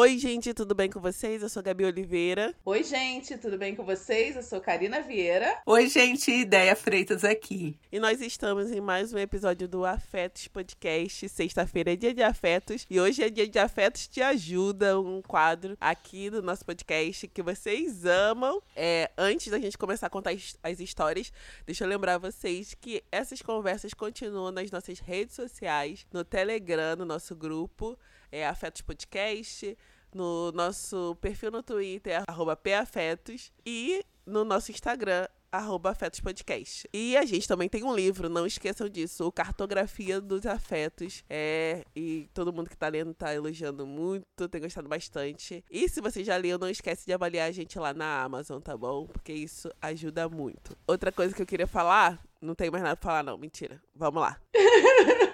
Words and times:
Oi, 0.00 0.16
gente, 0.16 0.54
tudo 0.54 0.74
bem 0.74 0.88
com 0.88 0.98
vocês? 0.98 1.42
Eu 1.42 1.48
sou 1.50 1.62
Gabi 1.62 1.84
Oliveira. 1.84 2.54
Oi, 2.64 2.82
gente, 2.82 3.36
tudo 3.36 3.58
bem 3.58 3.76
com 3.76 3.84
vocês? 3.84 4.34
Eu 4.34 4.42
sou 4.42 4.58
Karina 4.58 5.02
Vieira. 5.02 5.60
Oi, 5.66 5.88
gente, 5.88 6.30
Ideia 6.30 6.74
Freitas 6.74 7.22
aqui. 7.22 7.78
E 7.92 8.00
nós 8.00 8.22
estamos 8.22 8.70
em 8.70 8.80
mais 8.80 9.12
um 9.12 9.18
episódio 9.18 9.68
do 9.68 9.84
Afetos 9.84 10.48
Podcast. 10.48 11.28
Sexta-feira 11.28 11.92
é 11.92 11.96
dia 11.96 12.14
de 12.14 12.22
afetos 12.22 12.86
e 12.88 12.98
hoje 12.98 13.22
é 13.22 13.28
dia 13.28 13.46
de 13.46 13.58
afetos 13.58 14.08
te 14.08 14.22
ajuda, 14.22 14.98
um 14.98 15.20
quadro 15.20 15.76
aqui 15.78 16.30
do 16.30 16.40
nosso 16.40 16.64
podcast 16.64 17.28
que 17.28 17.42
vocês 17.42 18.06
amam. 18.06 18.62
É, 18.74 19.10
antes 19.18 19.48
da 19.48 19.58
gente 19.58 19.76
começar 19.76 20.06
a 20.06 20.10
contar 20.10 20.30
as 20.62 20.80
histórias, 20.80 21.30
deixa 21.66 21.84
eu 21.84 21.88
lembrar 21.88 22.16
vocês 22.16 22.72
que 22.72 23.04
essas 23.12 23.42
conversas 23.42 23.92
continuam 23.92 24.50
nas 24.50 24.70
nossas 24.70 24.98
redes 24.98 25.36
sociais, 25.36 26.06
no 26.10 26.24
Telegram, 26.24 26.96
no 26.96 27.04
nosso 27.04 27.36
grupo 27.36 27.98
é 28.30 28.46
Afetos 28.46 28.82
Podcast, 28.82 29.76
no 30.14 30.52
nosso 30.52 31.16
perfil 31.20 31.50
no 31.50 31.62
Twitter, 31.62 32.22
arroba 32.26 32.56
PAfetos, 32.56 33.52
e 33.64 34.04
no 34.26 34.44
nosso 34.44 34.70
Instagram, 34.70 35.26
arroba 35.52 35.90
Afetos 35.90 36.20
Podcast. 36.20 36.88
E 36.92 37.16
a 37.16 37.24
gente 37.24 37.46
também 37.46 37.68
tem 37.68 37.82
um 37.82 37.94
livro, 37.94 38.28
não 38.28 38.46
esqueçam 38.46 38.88
disso, 38.88 39.26
o 39.26 39.32
Cartografia 39.32 40.20
dos 40.20 40.46
Afetos. 40.46 41.24
É, 41.28 41.84
e 41.94 42.28
todo 42.32 42.52
mundo 42.52 42.70
que 42.70 42.76
tá 42.76 42.88
lendo 42.88 43.12
tá 43.12 43.34
elogiando 43.34 43.86
muito, 43.86 44.48
tem 44.48 44.60
gostado 44.60 44.88
bastante. 44.88 45.64
E 45.70 45.88
se 45.88 46.00
você 46.00 46.22
já 46.22 46.36
leu, 46.36 46.58
não 46.58 46.68
esquece 46.68 47.04
de 47.06 47.12
avaliar 47.12 47.48
a 47.48 47.52
gente 47.52 47.78
lá 47.78 47.92
na 47.92 48.22
Amazon, 48.22 48.60
tá 48.60 48.76
bom? 48.76 49.06
Porque 49.06 49.32
isso 49.32 49.70
ajuda 49.80 50.28
muito. 50.28 50.76
Outra 50.86 51.10
coisa 51.10 51.34
que 51.34 51.42
eu 51.42 51.46
queria 51.46 51.66
falar, 51.66 52.22
não 52.40 52.54
tem 52.54 52.70
mais 52.70 52.82
nada 52.82 52.96
pra 52.96 53.10
falar 53.10 53.22
não, 53.22 53.36
mentira. 53.36 53.82
Vamos 53.94 54.22
lá. 54.22 54.40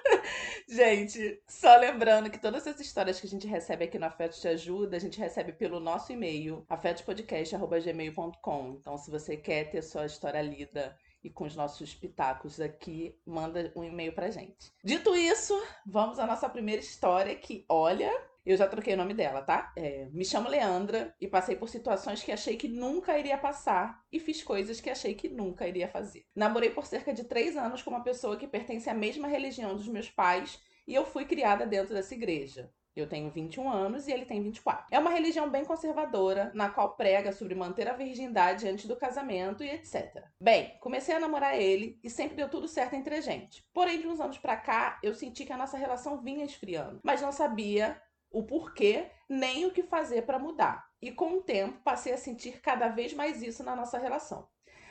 Gente, 0.69 1.43
só 1.49 1.77
lembrando 1.77 2.31
que 2.31 2.39
todas 2.39 2.67
as 2.67 2.81
histórias 2.81 3.21
que 3.21 3.27
a 3.27 3.31
gente 3.31 3.47
recebe 3.47 3.85
aqui 3.85 3.99
no 3.99 4.07
Afeto 4.07 4.41
Te 4.41 4.49
Ajuda, 4.49 4.97
a 4.97 5.01
gente 5.01 5.19
recebe 5.19 5.53
pelo 5.53 5.79
nosso 5.79 6.13
e-mail, 6.13 6.65
afetospodcast.gmail.com. 6.69 8.77
Então, 8.81 8.99
se 8.99 9.11
você 9.11 9.37
quer 9.37 9.71
ter 9.71 9.83
sua 9.83 10.07
história 10.07 10.43
lida 10.43 10.97
e 11.23 11.31
com 11.31 11.45
os 11.45 11.57
nossos 11.57 11.95
pitacos 11.95 12.61
aqui, 12.61 13.19
manda 13.27 13.73
um 13.77 13.85
e-mail 13.85 14.13
pra 14.13 14.31
gente. 14.31 14.73
Dito 14.85 15.15
isso, 15.15 15.55
vamos 15.85 16.19
à 16.19 16.27
nossa 16.27 16.49
primeira 16.49 16.81
história 16.81 17.35
que, 17.35 17.65
olha, 17.69 18.13
eu 18.53 18.57
já 18.57 18.69
troquei 18.69 18.95
o 18.95 18.97
nome 18.97 19.13
dela, 19.13 19.43
tá? 19.43 19.73
É, 19.77 20.09
me 20.13 20.25
chamo 20.25 20.49
Leandra 20.49 21.15
e 21.21 21.27
passei 21.27 21.57
por 21.57 21.69
situações 21.69 22.23
que 22.23 22.31
achei 22.31 22.57
que 22.57 22.69
nunca 22.69 23.19
iria 23.19 23.37
passar 23.37 24.01
e 24.13 24.21
fiz 24.21 24.43
coisas 24.43 24.81
que 24.81 24.89
achei 24.89 25.15
que 25.15 25.29
nunca 25.29 25.67
iria 25.67 25.89
fazer. 25.89 26.25
Namorei 26.35 26.71
por 26.71 26.87
cerca 26.87 27.13
de 27.13 27.25
três 27.25 27.57
anos 27.57 27.83
com 27.83 27.91
uma 27.91 28.05
pessoa 28.05 28.37
que 28.37 28.47
pertence 28.47 28.89
à 28.89 28.95
mesma 28.95 29.27
religião 29.27 29.75
dos 29.75 29.89
meus 29.89 30.09
pais 30.09 30.61
e 30.87 30.95
eu 30.95 31.05
fui 31.05 31.25
criada 31.25 31.67
dentro 31.67 31.93
dessa 31.93 32.15
igreja. 32.15 32.71
Eu 32.97 33.07
tenho 33.07 33.31
21 33.31 33.69
anos 33.69 34.09
e 34.09 34.13
ele 34.13 34.25
tem 34.25 34.43
24. 34.43 34.87
É 34.91 34.99
uma 34.99 35.11
religião 35.11 35.51
bem 35.51 35.67
conservadora, 35.67 36.51
na 36.55 36.71
qual 36.71 36.97
prega 36.97 37.31
sobre 37.31 37.55
manter 37.55 37.87
a 37.89 37.93
virgindade 37.93 38.67
antes 38.67 38.87
do 38.87 38.97
casamento 38.97 39.63
e 39.63 39.69
etc. 39.69 40.25
Bem, 40.41 40.79
comecei 40.81 41.15
a 41.15 41.21
namorar 41.21 41.61
ele 41.61 42.01
e 42.03 42.09
sempre 42.09 42.37
deu 42.37 42.49
tudo 42.49 42.67
certo 42.67 42.95
entre 42.95 43.17
a 43.17 43.21
gente. 43.21 43.63
Porém, 43.75 44.01
de 44.01 44.09
uns 44.09 44.19
anos 44.19 44.39
pra 44.39 44.57
cá, 44.57 44.99
eu 45.03 45.13
senti 45.13 45.45
que 45.45 45.53
a 45.53 45.59
nossa 45.59 45.77
relação 45.77 46.23
vinha 46.23 46.47
esfriando, 46.47 47.01
mas 47.05 47.21
não 47.21 47.33
sabia 47.33 48.01
o 48.37 48.43
porquê 48.43 49.11
nem 49.27 49.65
o 49.65 49.71
que 49.71 49.83
fazer 49.83 50.27
para 50.27 50.39
mudar. 50.39 50.87
E 51.01 51.11
com 51.11 51.39
o 51.39 51.43
tempo 51.43 51.81
passei 51.83 52.13
a 52.13 52.19
sentir 52.19 52.61
cada 52.61 52.87
vez 52.89 53.15
mais 53.15 53.43
isso 53.43 53.65
na 53.65 53.75
nossa 53.75 53.97
relação. 53.97 54.47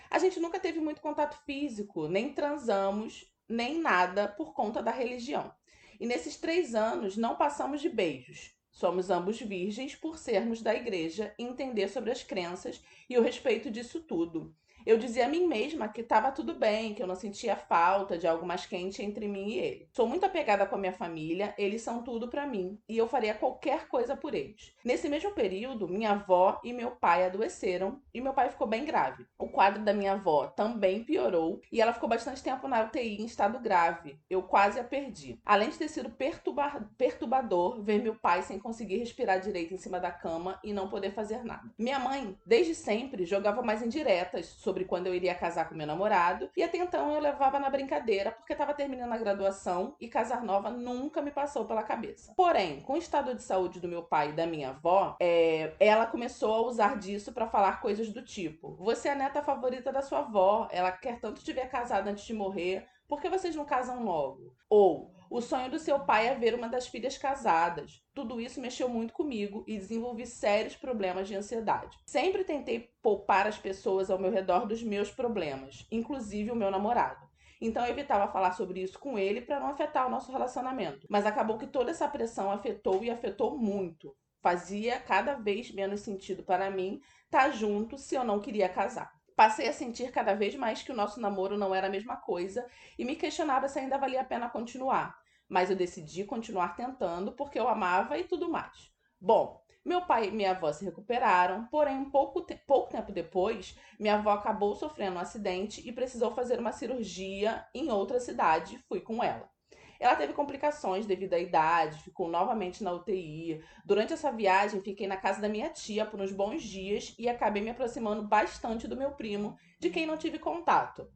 A 0.10 0.18
gente 0.18 0.40
nunca 0.40 0.60
teve 0.60 0.80
muito 0.80 1.00
contato 1.00 1.38
físico, 1.46 2.08
nem 2.08 2.34
transamos, 2.34 3.32
nem 3.48 3.80
nada 3.80 4.28
por 4.28 4.52
conta 4.52 4.82
da 4.82 4.90
religião. 4.90 5.54
E 6.00 6.08
nesses 6.08 6.38
três 6.38 6.73
anos 6.73 7.16
não 7.16 7.36
passamos 7.36 7.82
de 7.82 7.90
beijos. 7.90 8.56
Somos 8.72 9.12
ambos 9.12 9.40
virgens 9.40 9.96
por 9.96 10.18
sermos 10.18 10.64
da 10.64 10.73
igreja 10.73 11.32
e 11.38 11.44
entender 11.44 11.88
sobre 11.88 12.10
as 12.10 12.23
crenças 12.23 12.84
e 13.08 13.16
o 13.16 13.22
respeito 13.22 13.70
disso 13.70 14.02
tudo 14.02 14.55
eu 14.86 14.98
dizia 14.98 15.26
a 15.26 15.30
mim 15.30 15.48
mesma 15.48 15.88
que 15.88 16.02
estava 16.02 16.32
tudo 16.32 16.54
bem, 16.54 16.94
que 16.94 17.02
eu 17.02 17.08
não 17.08 17.16
sentia 17.16 17.56
falta 17.56 18.18
de 18.18 18.28
algo 18.28 18.46
mais 18.46 18.66
quente 18.66 19.02
entre 19.02 19.28
mim 19.28 19.50
e 19.50 19.60
ele. 19.60 19.90
Sou 19.92 20.08
muito 20.08 20.26
apegada 20.26 20.66
com 20.66 20.76
a 20.76 20.78
minha 20.78 20.94
família, 20.94 21.54
eles 21.58 21.82
são 21.82 22.04
tudo 22.04 22.28
para 22.28 22.46
mim 22.46 22.80
e 22.88 22.98
eu 22.98 23.08
faria 23.08 23.34
qualquer 23.34 23.88
coisa 23.88 24.16
por 24.16 24.36
eles. 24.36 24.73
Nesse 24.84 25.10
mesmo 25.10 25.32
período, 25.32 25.88
minha 25.88 26.12
avó 26.12 26.60
e 26.64 26.73
meu 26.73 26.92
pai 26.92 27.26
adoeceram 27.26 28.02
e 28.14 28.22
meu 28.22 28.34
pai 28.34 28.50
ficou 28.50 28.68
bem 28.68 28.86
grave. 28.86 29.26
O 29.38 29.48
quadro 29.48 29.84
da 29.84 29.94
minha 29.94 30.14
avó 30.14 30.48
também 30.48 31.04
piorou 31.04 31.62
e 31.72 31.82
ela 31.82 31.94
ficou 31.94 32.10
bastante 32.10 32.44
tempo 32.44 32.67
na 32.67 32.84
UTI 32.84 33.22
em 33.22 33.26
estado 33.26 33.60
grave. 33.60 34.20
Eu 34.30 34.44
quase 34.44 34.80
a 34.80 34.84
perdi. 34.84 35.40
Além 35.46 35.70
de 35.70 35.78
ter 35.78 35.88
sido 35.88 36.10
perturba 36.10 36.88
perturbador 36.98 37.82
ver 37.82 38.02
meu 38.02 38.16
pai 38.16 38.44
sem 38.44 38.60
conseguir 38.60 38.98
respirar 38.98 39.40
direito 39.40 39.73
em 39.73 39.78
cima 39.78 40.00
da 40.00 40.12
cama 40.12 40.60
e 40.64 40.73
não 40.73 40.90
poder 40.90 41.12
fazer 41.12 41.44
nada. 41.44 41.72
Minha 41.78 42.00
mãe, 42.00 42.38
desde 42.46 42.76
sempre, 42.76 43.26
jogava 43.26 43.62
mais 43.62 43.82
indiretas 43.82 44.46
sobre 44.46 44.74
sobre 44.75 44.83
quando 44.83 45.08
eu 45.08 45.15
iria 45.15 45.33
casar 45.33 45.69
com 45.69 45.75
meu 45.75 45.87
namorado, 45.87 46.49
e 46.58 46.61
até 46.61 46.77
então 46.77 47.13
eu 47.13 47.21
levava 47.21 47.58
na 47.58 47.69
brincadeira, 47.69 48.31
porque 48.31 48.52
estava 48.52 48.73
terminando 48.73 49.13
a 49.13 49.17
graduação 49.17 49.95
e 50.02 50.09
casar 50.09 50.43
nova 50.43 50.69
nunca 50.69 51.21
me 51.21 51.31
passou 51.31 51.63
pela 51.63 51.81
cabeça. 51.81 52.33
Porém, 52.36 52.81
com 52.81 52.93
o 52.93 52.97
estado 52.97 53.33
de 53.33 53.41
saúde 53.41 53.80
do 53.80 53.87
meu 53.87 54.03
pai 54.03 54.30
e 54.30 54.33
da 54.33 54.45
minha 54.45 54.71
avó, 54.71 55.15
é, 55.21 55.73
ela 55.80 56.05
começou 56.05 56.53
a 56.53 56.61
usar 56.61 56.97
disso 56.97 57.31
para 57.31 57.47
falar 57.47 57.80
coisas 57.80 58.09
do 58.09 58.21
tipo: 58.21 58.75
Você 58.75 59.08
é 59.08 59.13
a 59.13 59.15
neta 59.15 59.41
favorita 59.41 59.93
da 59.93 60.02
sua 60.02 60.19
avó, 60.19 60.67
ela 60.69 60.92
quer 60.92 61.21
tanto 61.21 61.42
te 61.42 61.53
ver 61.53 61.69
casada 61.69 62.11
antes 62.11 62.25
de 62.25 62.33
morrer, 62.33 62.86
por 63.07 63.21
que 63.21 63.30
vocês 63.30 63.55
não 63.55 63.63
casam 63.63 64.03
logo? 64.03 64.53
Ou 64.69 65.14
o 65.30 65.41
sonho 65.41 65.69
do 65.69 65.80
seu 65.80 65.99
pai 65.99 66.27
é 66.27 66.36
ver 66.36 66.53
uma 66.53 66.69
das 66.69 66.87
filhas 66.87 67.17
casadas. 67.17 68.03
Tudo 68.13 68.39
isso 68.39 68.61
mexeu 68.61 68.87
muito 68.87 69.13
comigo 69.13 69.63
e 69.67 69.77
desenvolvi 69.77 70.25
sérios 70.25 70.75
problemas 70.75 71.27
de 71.27 71.36
ansiedade. 71.36 71.97
Sempre 72.05 72.43
tentei 72.43 72.91
poupar 73.02 73.47
as 73.47 73.58
pessoas 73.58 74.09
ao 74.09 74.19
meu 74.19 74.31
redor 74.31 74.65
dos 74.65 74.83
meus 74.83 75.11
problemas, 75.11 75.87
inclusive 75.91 76.52
o 76.52 76.55
meu 76.55 76.69
namorado. 76.69 77.25
Então 77.59 77.83
eu 77.86 77.91
evitava 77.91 78.31
falar 78.31 78.52
sobre 78.52 78.81
isso 78.81 78.99
com 78.99 79.17
ele 79.17 79.41
para 79.41 79.59
não 79.59 79.67
afetar 79.67 80.05
o 80.05 80.09
nosso 80.09 80.31
relacionamento. 80.31 81.08
Mas 81.09 81.25
acabou 81.25 81.57
que 81.57 81.67
toda 81.67 81.92
essa 81.92 82.07
pressão 82.07 82.52
afetou 82.52 83.03
e 83.03 83.09
afetou 83.09 83.57
muito. 83.57 84.15
Fazia 84.42 84.99
cada 84.99 85.36
vez 85.36 85.71
menos 85.71 86.02
sentido 86.02 86.43
para 86.43 86.69
mim 86.69 87.02
estar 87.23 87.49
junto 87.49 87.97
se 87.97 88.13
eu 88.13 88.23
não 88.23 88.39
queria 88.39 88.69
casar. 88.69 89.14
Passei 89.36 89.68
a 89.68 89.73
sentir 89.73 90.12
cada 90.12 90.34
vez 90.34 90.56
mais 90.56 90.82
que 90.82 90.92
o 90.92 90.96
nosso 90.96 91.20
namoro 91.20 91.58
não 91.58 91.76
era 91.76 91.88
a 91.88 91.90
mesma 91.90 92.16
coisa 92.16 92.66
e 92.98 93.04
me 93.04 93.18
questionava 93.18 93.68
se 93.68 93.78
ainda 93.78 93.98
valia 93.98 94.22
a 94.22 94.26
pena 94.26 94.50
continuar. 94.50 95.18
Mas 95.48 95.70
eu 95.70 95.76
decidi 95.76 96.23
continuar 96.23 96.76
tentando 96.76 97.34
porque 97.34 97.60
eu 97.60 97.68
amava 97.68 98.18
e 98.18 98.23
tudo 98.23 98.50
mais. 98.50 98.92
Bom, 99.20 99.62
meu 99.84 100.02
pai 100.02 100.30
e 100.30 100.32
minha 100.32 100.52
avó 100.52 100.72
se 100.72 100.86
recuperaram, 100.86 101.68
porém, 101.68 102.10
pouco, 102.10 102.42
te 102.42 102.56
pouco 102.56 102.90
tempo 102.90 103.12
depois, 103.12 103.78
minha 104.00 104.16
avó 104.16 104.32
acabou 104.32 104.73
sofrendo 104.73 105.18
um 105.18 105.20
acidente 105.20 105.88
e 105.88 105.92
precisou 105.92 106.32
fazer 106.32 106.60
uma 106.60 106.72
cirurgia 106.72 107.67
em 107.73 107.92
outra 107.92 108.20
cidade. 108.20 108.80
Fui 108.88 109.02
com 109.02 109.23
ela. 109.23 109.55
Ela 110.00 110.16
teve 110.16 110.33
complicações 110.33 111.06
devido 111.06 111.33
à 111.33 111.39
idade, 111.39 112.02
ficou 112.02 112.30
novamente 112.30 112.83
na 112.83 112.92
UTI. 112.92 113.64
Durante 113.86 114.14
essa 114.14 114.32
viagem, 114.32 114.82
fiquei 114.82 115.08
na 115.08 115.17
casa 115.17 115.42
da 115.42 115.50
minha 115.50 115.70
tia 115.70 116.06
por 116.06 116.22
uns 116.22 116.32
bons 116.32 116.64
dias 116.64 117.16
e 117.17 117.30
acabei 117.30 117.61
me 117.61 117.70
aproximando 117.70 118.28
bastante 118.28 118.88
do 118.88 118.98
meu 118.98 119.11
primo, 119.11 119.58
de 119.80 119.89
quem 119.89 120.05
não 120.05 120.17
tive 120.17 120.39
contato. 120.39 121.08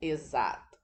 Exato. 0.00 0.78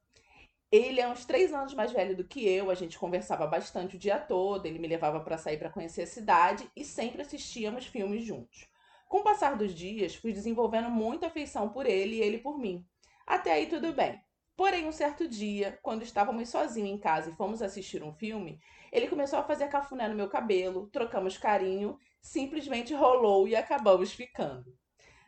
Ele 0.71 1.01
é 1.01 1.07
uns 1.07 1.25
três 1.25 1.53
anos 1.53 1.73
mais 1.73 1.93
velho 1.93 2.17
do 2.17 2.25
que 2.25 2.49
eu, 2.49 2.69
a 2.69 2.75
gente 2.75 2.99
conversava 2.99 3.47
bastante 3.47 3.95
o 3.95 3.99
dia 3.99 4.19
todo, 4.19 4.67
ele 4.67 4.81
me 4.81 4.89
levava 4.89 5.21
para 5.21 5.39
sair 5.39 5.57
para 5.57 5.71
conhecer 5.71 6.03
a 6.03 6.07
cidade 6.07 6.69
e 6.75 6.85
sempre 6.85 7.23
assistíamos 7.23 7.87
filmes 7.87 8.25
juntos. 8.25 8.69
Com 9.09 9.19
o 9.19 9.23
passar 9.23 9.57
dos 9.57 9.73
dias, 9.73 10.17
fui 10.17 10.33
desenvolvendo 10.33 10.91
muita 10.91 11.29
afeição 11.29 11.69
por 11.69 11.87
ele 11.87 12.17
e 12.17 12.21
ele 12.21 12.39
por 12.39 12.59
mim. 12.59 12.85
Até 13.25 13.53
aí 13.53 13.67
tudo 13.67 13.93
bem. 13.93 14.21
Porém, 14.57 14.87
um 14.87 14.93
certo 14.93 15.29
dia, 15.29 15.79
quando 15.83 16.03
estávamos 16.03 16.49
sozinhos 16.49 16.91
em 16.91 16.99
casa 16.99 17.31
e 17.31 17.35
fomos 17.35 17.61
assistir 17.61 18.03
um 18.05 18.13
filme, 18.13 18.61
ele 18.93 19.09
começou 19.09 19.39
a 19.39 19.45
fazer 19.45 19.69
cafuné 19.69 20.09
no 20.09 20.15
meu 20.15 20.29
cabelo, 20.29 20.89
trocamos 20.93 21.37
carinho, 21.37 21.99
simplesmente 22.21 22.95
rolou 22.95 23.49
e 23.49 23.57
acabamos 23.57 24.13
ficando. 24.13 24.73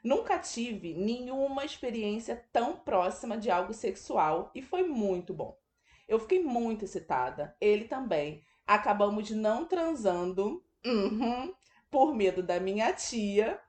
Nunca 0.02 0.38
tive 0.38 0.94
nenhuma 0.94 1.64
experiência 1.64 2.46
tão 2.52 2.76
próxima 2.76 3.36
de 3.36 3.50
algo 3.50 3.74
sexual 3.74 4.52
e 4.54 4.62
foi 4.62 4.84
muito 4.84 5.34
bom. 5.34 5.58
Eu 6.06 6.20
fiquei 6.20 6.40
muito 6.40 6.84
excitada, 6.84 7.56
ele 7.60 7.86
também. 7.86 8.44
Acabamos 8.64 9.28
não 9.32 9.64
transando, 9.64 10.64
uhum, 10.84 11.52
por 11.90 12.14
medo 12.14 12.44
da 12.44 12.60
minha 12.60 12.92
tia, 12.92 13.60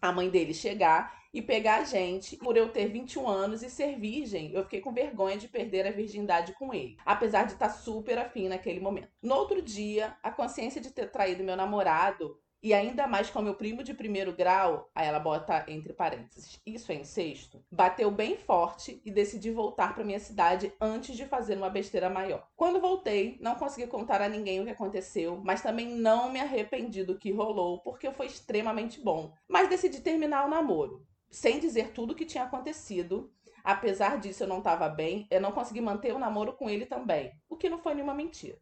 a 0.00 0.10
mãe 0.10 0.30
dele, 0.30 0.54
chegar 0.54 1.23
e 1.34 1.42
pegar 1.42 1.80
a 1.80 1.84
gente. 1.84 2.36
Por 2.36 2.56
eu 2.56 2.68
ter 2.68 2.86
21 2.86 3.28
anos 3.28 3.62
e 3.62 3.68
ser 3.68 3.98
virgem, 3.98 4.52
eu 4.54 4.62
fiquei 4.62 4.80
com 4.80 4.92
vergonha 4.92 5.36
de 5.36 5.48
perder 5.48 5.86
a 5.86 5.90
virgindade 5.90 6.54
com 6.54 6.72
ele, 6.72 6.96
apesar 7.04 7.44
de 7.44 7.54
estar 7.54 7.68
tá 7.68 7.74
super 7.74 8.16
afim 8.18 8.48
naquele 8.48 8.80
momento. 8.80 9.08
No 9.20 9.34
outro 9.34 9.60
dia, 9.60 10.16
a 10.22 10.30
consciência 10.30 10.80
de 10.80 10.90
ter 10.90 11.10
traído 11.10 11.42
meu 11.42 11.56
namorado 11.56 12.38
E 12.62 12.72
ainda 12.72 13.06
mais 13.06 13.28
com 13.28 13.42
meu 13.42 13.54
primo 13.54 13.82
de 13.82 13.92
primeiro 13.92 14.32
grau, 14.32 14.90
aí 14.94 15.06
ela 15.06 15.18
bota 15.18 15.66
entre 15.68 15.92
parênteses, 15.92 16.58
isso 16.64 16.90
é 16.90 16.94
incesto, 16.94 17.62
bateu 17.70 18.10
bem 18.10 18.38
forte 18.38 19.02
e 19.04 19.10
decidi 19.10 19.50
voltar 19.50 19.94
para 19.94 20.02
minha 20.02 20.18
cidade 20.18 20.72
antes 20.80 21.14
de 21.14 21.26
fazer 21.26 21.58
uma 21.58 21.68
besteira 21.68 22.08
maior. 22.08 22.48
Quando 22.56 22.80
voltei, 22.80 23.36
não 23.38 23.54
consegui 23.56 23.86
contar 23.86 24.22
a 24.22 24.30
ninguém 24.30 24.60
o 24.60 24.64
que 24.64 24.70
aconteceu, 24.70 25.38
mas 25.44 25.60
também 25.60 25.88
não 25.88 26.32
me 26.32 26.40
arrependi 26.40 27.04
do 27.04 27.18
que 27.18 27.30
rolou, 27.30 27.80
porque 27.80 28.10
foi 28.12 28.28
extremamente 28.28 28.98
bom. 28.98 29.34
Mas 29.46 29.68
decidi 29.68 30.00
terminar 30.00 30.46
o 30.46 30.48
namoro, 30.48 31.06
sem 31.34 31.58
dizer 31.58 31.90
tudo 31.90 32.12
o 32.12 32.14
que 32.14 32.24
tinha 32.24 32.44
acontecido. 32.44 33.32
Apesar 33.64 34.18
disso, 34.20 34.44
eu 34.44 34.46
não 34.46 34.58
estava 34.58 34.88
bem, 34.88 35.26
eu 35.30 35.40
não 35.40 35.50
consegui 35.50 35.80
manter 35.80 36.14
o 36.14 36.18
namoro 36.18 36.52
com 36.52 36.70
ele 36.70 36.86
também, 36.86 37.32
o 37.48 37.56
que 37.56 37.68
não 37.68 37.78
foi 37.78 37.94
nenhuma 37.94 38.14
mentira. 38.14 38.56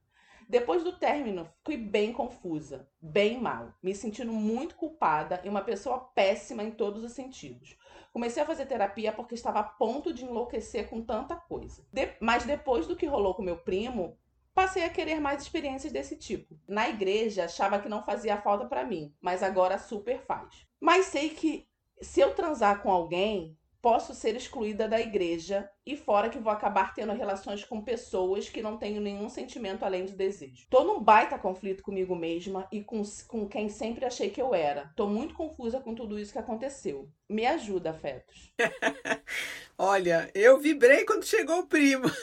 Depois 0.48 0.82
do 0.82 0.92
término, 0.92 1.48
fui 1.64 1.76
bem 1.76 2.12
confusa, 2.12 2.88
bem 3.00 3.38
mal, 3.38 3.74
me 3.82 3.94
sentindo 3.94 4.32
muito 4.32 4.74
culpada 4.74 5.40
e 5.44 5.48
uma 5.48 5.60
pessoa 5.60 5.98
péssima 5.98 6.62
em 6.62 6.70
todos 6.70 7.04
os 7.04 7.12
sentidos. 7.12 7.76
Comecei 8.12 8.42
a 8.42 8.46
fazer 8.46 8.66
terapia 8.66 9.12
porque 9.12 9.34
estava 9.34 9.60
a 9.60 9.64
ponto 9.64 10.12
de 10.12 10.24
enlouquecer 10.24 10.88
com 10.88 11.02
tanta 11.02 11.36
coisa. 11.36 11.84
De 11.92 12.14
mas 12.20 12.44
depois 12.44 12.86
do 12.86 12.96
que 12.96 13.06
rolou 13.06 13.34
com 13.34 13.42
meu 13.42 13.58
primo, 13.58 14.16
passei 14.54 14.84
a 14.84 14.90
querer 14.90 15.20
mais 15.20 15.42
experiências 15.42 15.92
desse 15.92 16.16
tipo. 16.16 16.58
Na 16.66 16.88
igreja, 16.88 17.44
achava 17.44 17.78
que 17.78 17.88
não 17.88 18.02
fazia 18.04 18.40
falta 18.40 18.64
para 18.66 18.84
mim, 18.84 19.14
mas 19.20 19.42
agora 19.42 19.78
super 19.78 20.20
faz. 20.22 20.66
Mas 20.80 21.06
sei 21.06 21.30
que 21.30 21.66
se 22.02 22.20
eu 22.20 22.34
transar 22.34 22.82
com 22.82 22.90
alguém, 22.90 23.56
posso 23.82 24.14
ser 24.14 24.36
excluída 24.36 24.88
da 24.88 25.00
igreja 25.00 25.68
e 25.84 25.96
fora 25.96 26.30
que 26.30 26.38
vou 26.38 26.52
acabar 26.52 26.94
tendo 26.94 27.12
relações 27.12 27.64
com 27.64 27.82
pessoas 27.82 28.48
que 28.48 28.62
não 28.62 28.76
tenho 28.76 29.00
nenhum 29.00 29.28
sentimento 29.28 29.84
além 29.84 30.04
de 30.04 30.12
desejo. 30.12 30.68
Tô 30.70 30.84
num 30.84 31.02
baita 31.02 31.36
conflito 31.36 31.82
comigo 31.82 32.14
mesma 32.14 32.68
e 32.70 32.84
com, 32.84 33.02
com 33.26 33.48
quem 33.48 33.68
sempre 33.68 34.04
achei 34.04 34.30
que 34.30 34.40
eu 34.40 34.54
era. 34.54 34.92
Tô 34.94 35.08
muito 35.08 35.34
confusa 35.34 35.80
com 35.80 35.96
tudo 35.96 36.16
isso 36.16 36.32
que 36.32 36.38
aconteceu. 36.38 37.10
Me 37.28 37.44
ajuda, 37.44 37.90
afetos. 37.90 38.52
Olha, 39.76 40.30
eu 40.32 40.60
vibrei 40.60 41.04
quando 41.04 41.24
chegou 41.24 41.58
o 41.58 41.66
primo. 41.66 42.04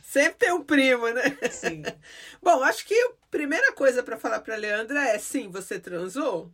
Sempre 0.00 0.38
tem 0.38 0.52
um 0.52 0.62
primo, 0.62 1.08
né? 1.10 1.36
Sim. 1.50 1.82
Bom, 2.40 2.62
acho 2.62 2.86
que 2.86 2.94
a 2.94 3.10
primeira 3.30 3.72
coisa 3.72 4.02
para 4.02 4.16
falar 4.16 4.40
para 4.40 4.56
Leandra 4.56 5.08
é 5.08 5.18
sim, 5.18 5.50
você 5.50 5.78
transou, 5.78 6.50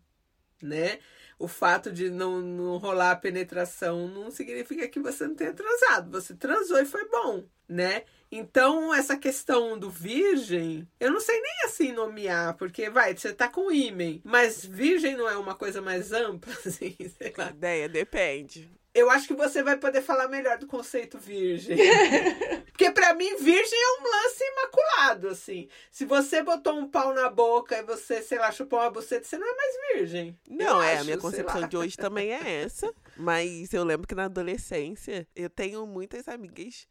né? 0.62 0.98
o 1.42 1.48
fato 1.48 1.90
de 1.90 2.08
não, 2.08 2.40
não 2.40 2.76
rolar 2.76 3.10
a 3.10 3.16
penetração 3.16 4.06
não 4.06 4.30
significa 4.30 4.86
que 4.86 5.00
você 5.00 5.26
não 5.26 5.34
tenha 5.34 5.52
transado. 5.52 6.08
Você 6.12 6.36
transou 6.36 6.78
e 6.78 6.86
foi 6.86 7.08
bom, 7.08 7.44
né? 7.68 8.04
Então, 8.30 8.94
essa 8.94 9.16
questão 9.16 9.76
do 9.76 9.90
virgem, 9.90 10.88
eu 11.00 11.10
não 11.10 11.20
sei 11.20 11.40
nem 11.40 11.64
assim 11.64 11.90
nomear, 11.90 12.56
porque 12.56 12.88
vai, 12.88 13.16
você 13.16 13.32
tá 13.32 13.48
com 13.48 13.72
ímen, 13.72 14.22
mas 14.24 14.64
virgem 14.64 15.16
não 15.16 15.28
é 15.28 15.36
uma 15.36 15.56
coisa 15.56 15.82
mais 15.82 16.12
ampla, 16.12 16.54
assim, 16.64 16.96
sei 17.18 17.34
lá. 17.36 17.50
Ideia, 17.50 17.88
depende. 17.88 18.70
Eu 18.94 19.10
acho 19.10 19.26
que 19.26 19.34
você 19.34 19.62
vai 19.62 19.78
poder 19.78 20.02
falar 20.02 20.28
melhor 20.28 20.58
do 20.58 20.66
conceito 20.66 21.18
virgem. 21.18 21.76
Porque 22.70 22.90
para 22.90 23.14
mim, 23.14 23.36
virgem 23.36 23.78
é 23.78 24.00
um 24.00 24.04
lance 24.04 24.44
imaculado, 24.44 25.28
assim. 25.28 25.68
Se 25.90 26.04
você 26.04 26.42
botou 26.42 26.74
um 26.74 26.88
pau 26.88 27.14
na 27.14 27.30
boca 27.30 27.78
e 27.78 27.82
você, 27.82 28.20
sei 28.20 28.38
lá, 28.38 28.50
chupou 28.52 28.78
uma 28.78 28.90
buceta, 28.90 29.24
você 29.24 29.38
não 29.38 29.46
é 29.46 29.56
mais 29.56 29.74
virgem. 29.94 30.38
Não, 30.48 30.76
eu 30.78 30.82
é, 30.82 30.92
acho, 30.92 31.02
a 31.02 31.04
minha 31.04 31.18
concepção 31.18 31.66
de 31.66 31.76
hoje 31.76 31.96
também 31.96 32.32
é 32.32 32.62
essa. 32.62 32.92
Mas 33.16 33.72
eu 33.72 33.84
lembro 33.84 34.06
que 34.06 34.14
na 34.14 34.24
adolescência, 34.24 35.26
eu 35.34 35.48
tenho 35.48 35.86
muitas 35.86 36.28
amigas 36.28 36.86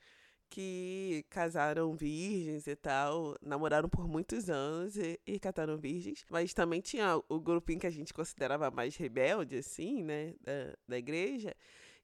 que 0.51 1.25
casaram 1.29 1.95
virgens 1.95 2.67
e 2.67 2.75
tal, 2.75 3.35
namoraram 3.41 3.87
por 3.87 4.05
muitos 4.05 4.49
anos 4.49 4.97
e, 4.97 5.17
e 5.25 5.39
casaram 5.39 5.77
virgens, 5.77 6.25
mas 6.29 6.53
também 6.53 6.81
tinha 6.81 7.21
o 7.29 7.39
grupinho 7.39 7.79
que 7.79 7.87
a 7.87 7.91
gente 7.91 8.13
considerava 8.13 8.69
mais 8.69 8.97
rebelde, 8.97 9.55
assim, 9.57 10.03
né, 10.03 10.33
da, 10.41 10.75
da 10.89 10.97
igreja, 10.97 11.55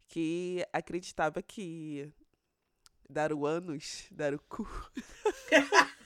que 0.08 0.66
acreditava 0.74 1.42
que 1.42 2.10
dar 3.10 3.32
o 3.34 3.46
ânus, 3.46 4.06
dar 4.12 4.34
o 4.34 4.40
cu, 4.48 4.68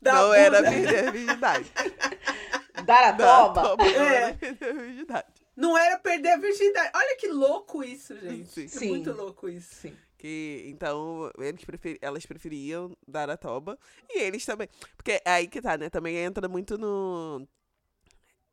Da 0.00 0.12
não 0.14 0.24
bunda. 0.26 0.38
era 0.38 0.62
perder 0.62 1.08
a 1.08 1.10
virgindade. 1.10 1.72
Dar 2.84 3.04
a 3.08 3.12
Dar 3.12 3.44
a 3.44 3.48
toba? 3.48 3.62
toba 3.62 3.84
não 3.84 3.90
É. 4.02 4.14
era 4.16 4.34
perder 4.34 4.68
a 4.68 4.72
virgindade. 4.74 5.26
Não 5.56 5.78
era 5.78 5.98
perder 5.98 6.28
a 6.30 6.36
virgindade. 6.36 6.90
Olha 6.94 7.16
que 7.16 7.28
louco 7.28 7.82
isso, 7.84 8.18
gente. 8.18 8.48
Sim. 8.50 8.64
É 8.64 8.68
Sim. 8.68 8.88
muito 8.90 9.12
louco 9.12 9.48
isso. 9.48 9.74
Sim. 9.76 9.96
Que, 10.18 10.64
então, 10.66 11.30
eles 11.38 11.64
prefer... 11.64 11.96
elas 12.02 12.26
preferiam 12.26 12.94
dar 13.06 13.30
a 13.30 13.36
toba. 13.38 13.78
E 14.10 14.20
eles 14.20 14.44
também. 14.44 14.68
Porque 14.96 15.12
é 15.24 15.30
aí 15.30 15.46
que 15.48 15.62
tá, 15.62 15.78
né? 15.78 15.88
Também 15.88 16.16
entra 16.16 16.46
muito 16.48 16.76
no. 16.76 17.46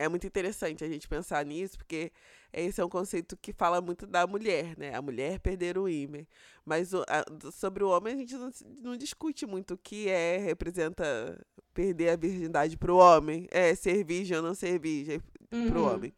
É 0.03 0.09
muito 0.09 0.25
interessante 0.25 0.83
a 0.83 0.87
gente 0.89 1.07
pensar 1.07 1.45
nisso, 1.45 1.77
porque 1.77 2.11
esse 2.51 2.81
é 2.81 2.85
um 2.85 2.89
conceito 2.89 3.37
que 3.37 3.53
fala 3.53 3.79
muito 3.81 4.05
da 4.07 4.25
mulher, 4.25 4.77
né? 4.77 4.93
A 4.95 5.01
mulher 5.01 5.39
perder 5.39 5.77
o 5.77 5.87
ímã. 5.87 6.25
Mas 6.65 6.93
o- 6.93 7.03
a- 7.07 7.51
sobre 7.51 7.83
o 7.83 7.89
homem 7.89 8.13
a 8.13 8.17
gente 8.17 8.35
não, 8.35 8.49
não 8.81 8.97
discute 8.97 9.45
muito 9.45 9.75
o 9.75 9.77
que 9.77 10.09
é, 10.09 10.37
representa 10.37 11.39
perder 11.73 12.09
a 12.09 12.15
virgindade 12.15 12.77
pro 12.77 12.97
homem. 12.97 13.47
É 13.51 13.73
ser 13.75 14.03
virgem 14.03 14.37
ou 14.37 14.43
não 14.43 14.53
ser 14.55 14.79
virgem 14.79 15.21
Uhum. 15.51 15.83
homem. 15.85 16.13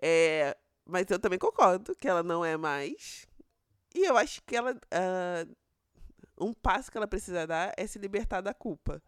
É, 0.00 0.56
mas 0.84 1.10
eu 1.10 1.18
também 1.18 1.38
concordo 1.38 1.94
que 1.96 2.08
ela 2.08 2.22
não 2.22 2.44
é 2.44 2.56
mais. 2.56 3.26
E 3.94 4.04
eu 4.04 4.16
acho 4.16 4.42
que 4.44 4.56
ela. 4.56 4.78
ah, 4.90 5.46
um 6.40 6.52
passo 6.52 6.90
que 6.90 6.96
ela 6.96 7.06
precisa 7.06 7.46
dar 7.46 7.72
é 7.76 7.86
se 7.86 7.98
libertar 7.98 8.40
da 8.40 8.54
culpa. 8.54 9.02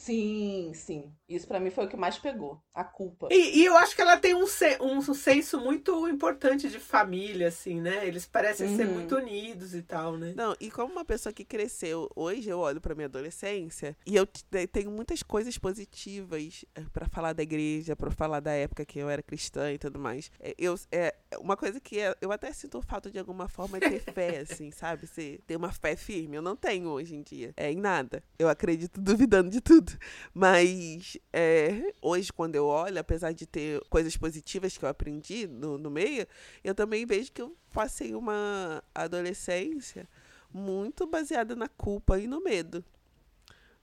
Sim, 0.00 0.70
sim. 0.74 1.12
Isso 1.28 1.46
pra 1.46 1.58
mim 1.58 1.70
foi 1.70 1.84
o 1.84 1.88
que 1.88 1.96
mais 1.96 2.16
pegou. 2.18 2.62
A 2.72 2.84
culpa. 2.84 3.26
E, 3.32 3.58
e 3.60 3.64
eu 3.64 3.76
acho 3.76 3.96
que 3.96 4.00
ela 4.00 4.16
tem 4.16 4.32
um, 4.32 4.46
se- 4.46 4.78
um 4.80 5.02
senso 5.12 5.58
muito 5.60 6.08
importante 6.08 6.68
de 6.70 6.78
família, 6.78 7.48
assim, 7.48 7.80
né? 7.80 8.06
Eles 8.06 8.24
parecem 8.24 8.74
ser 8.76 8.86
Uhum. 8.86 8.94
muito 8.94 9.16
unidos 9.16 9.74
e 9.74 9.82
tal, 9.82 10.16
né? 10.16 10.32
Não, 10.36 10.54
e 10.60 10.70
como 10.70 10.92
uma 10.92 11.04
pessoa 11.04 11.32
que 11.32 11.44
cresceu, 11.44 12.08
hoje 12.14 12.48
eu 12.48 12.60
olho 12.60 12.80
pra 12.80 12.94
minha 12.94 13.06
adolescência 13.06 13.96
e 14.06 14.14
eu 14.14 14.24
te- 14.24 14.44
tenho 14.68 14.90
muitas 14.90 15.22
coisas 15.22 15.58
positivas 15.58 16.64
eh, 16.76 16.84
pra 16.92 17.08
falar 17.08 17.32
da 17.32 17.42
igreja, 17.42 17.96
pra 17.96 18.10
falar 18.12 18.38
da 18.40 18.52
época 18.52 18.84
que 18.86 19.00
eu 19.00 19.10
era 19.10 19.22
cristã 19.22 19.72
e 19.72 19.78
tudo 19.78 19.98
mais. 19.98 20.30
É, 20.38 20.54
Eu, 20.56 20.76
é 20.92 21.12
uma 21.40 21.56
coisa 21.56 21.80
que 21.80 21.96
eu 22.20 22.30
até 22.30 22.52
sinto 22.52 22.80
falta 22.82 23.10
de 23.10 23.18
alguma 23.18 23.48
forma 23.48 23.78
é 23.78 23.80
ter 23.80 24.00
fé, 24.00 24.38
assim, 24.48 24.70
sabe? 24.70 25.06
Você 25.08 25.40
ter 25.46 25.56
uma 25.56 25.72
fé 25.72 25.96
firme. 25.96 26.36
Eu 26.36 26.42
não 26.42 26.54
tenho 26.56 26.88
hoje 26.88 27.16
em 27.16 27.22
dia. 27.22 27.52
É 27.56 27.70
em 27.70 27.76
nada. 27.76 28.22
Eu 28.38 28.48
acredito 28.48 29.00
duvidando 29.00 29.50
de 29.50 29.60
tudo. 29.60 29.87
Mas 30.34 31.16
é, 31.32 31.92
hoje, 32.02 32.32
quando 32.32 32.54
eu 32.54 32.66
olho, 32.66 32.98
apesar 32.98 33.32
de 33.32 33.46
ter 33.46 33.80
coisas 33.88 34.16
positivas 34.16 34.76
que 34.76 34.84
eu 34.84 34.88
aprendi 34.88 35.46
no, 35.46 35.78
no 35.78 35.90
meio, 35.90 36.26
eu 36.64 36.74
também 36.74 37.06
vejo 37.06 37.32
que 37.32 37.42
eu 37.42 37.56
passei 37.72 38.14
uma 38.14 38.82
adolescência 38.94 40.08
muito 40.52 41.06
baseada 41.06 41.54
na 41.54 41.68
culpa 41.68 42.18
e 42.18 42.26
no 42.26 42.40
medo. 42.42 42.84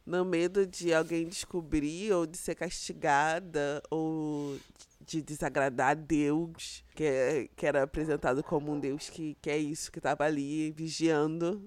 No 0.06 0.24
medo 0.24 0.68
de 0.68 0.94
alguém 0.94 1.28
descobrir 1.28 2.12
ou 2.14 2.28
de 2.28 2.38
ser 2.38 2.54
castigada 2.56 3.82
ou 3.90 4.58
de 5.02 5.20
desagradar 5.22 5.90
a 5.92 5.94
Deus, 5.96 6.84
que, 6.96 7.04
é- 7.04 7.50
que 7.56 7.66
era 7.66 7.84
apresentado 7.84 8.44
como 8.44 8.72
um 8.72 8.80
Deus 8.80 9.10
que, 9.10 9.36
que 9.42 9.50
é 9.50 9.58
isso, 9.58 9.92
que 9.92 9.98
estava 10.00 10.24
ali 10.26 10.72
vigiando, 10.72 11.62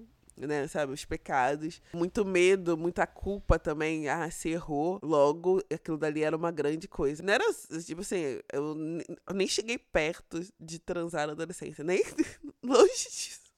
né, 0.47 0.67
sabe, 0.67 0.93
os 0.93 1.05
pecados. 1.05 1.81
Muito 1.93 2.25
medo, 2.25 2.77
muita 2.77 3.05
culpa 3.05 3.59
também. 3.59 4.07
Ah, 4.07 4.29
se 4.31 4.49
errou. 4.49 4.99
Logo, 5.01 5.61
aquilo 5.73 5.97
dali 5.97 6.23
era 6.23 6.35
uma 6.35 6.51
grande 6.51 6.87
coisa. 6.87 7.21
Não 7.23 7.33
era, 7.33 7.43
tipo 7.85 8.01
assim, 8.01 8.39
eu, 8.51 8.75
eu 9.27 9.33
nem 9.33 9.47
cheguei 9.47 9.77
perto 9.77 10.41
de 10.59 10.79
transar 10.79 11.27
na 11.27 11.33
adolescência. 11.33 11.83
Nem 11.83 12.03
longe 12.63 13.09
disso. 13.09 13.49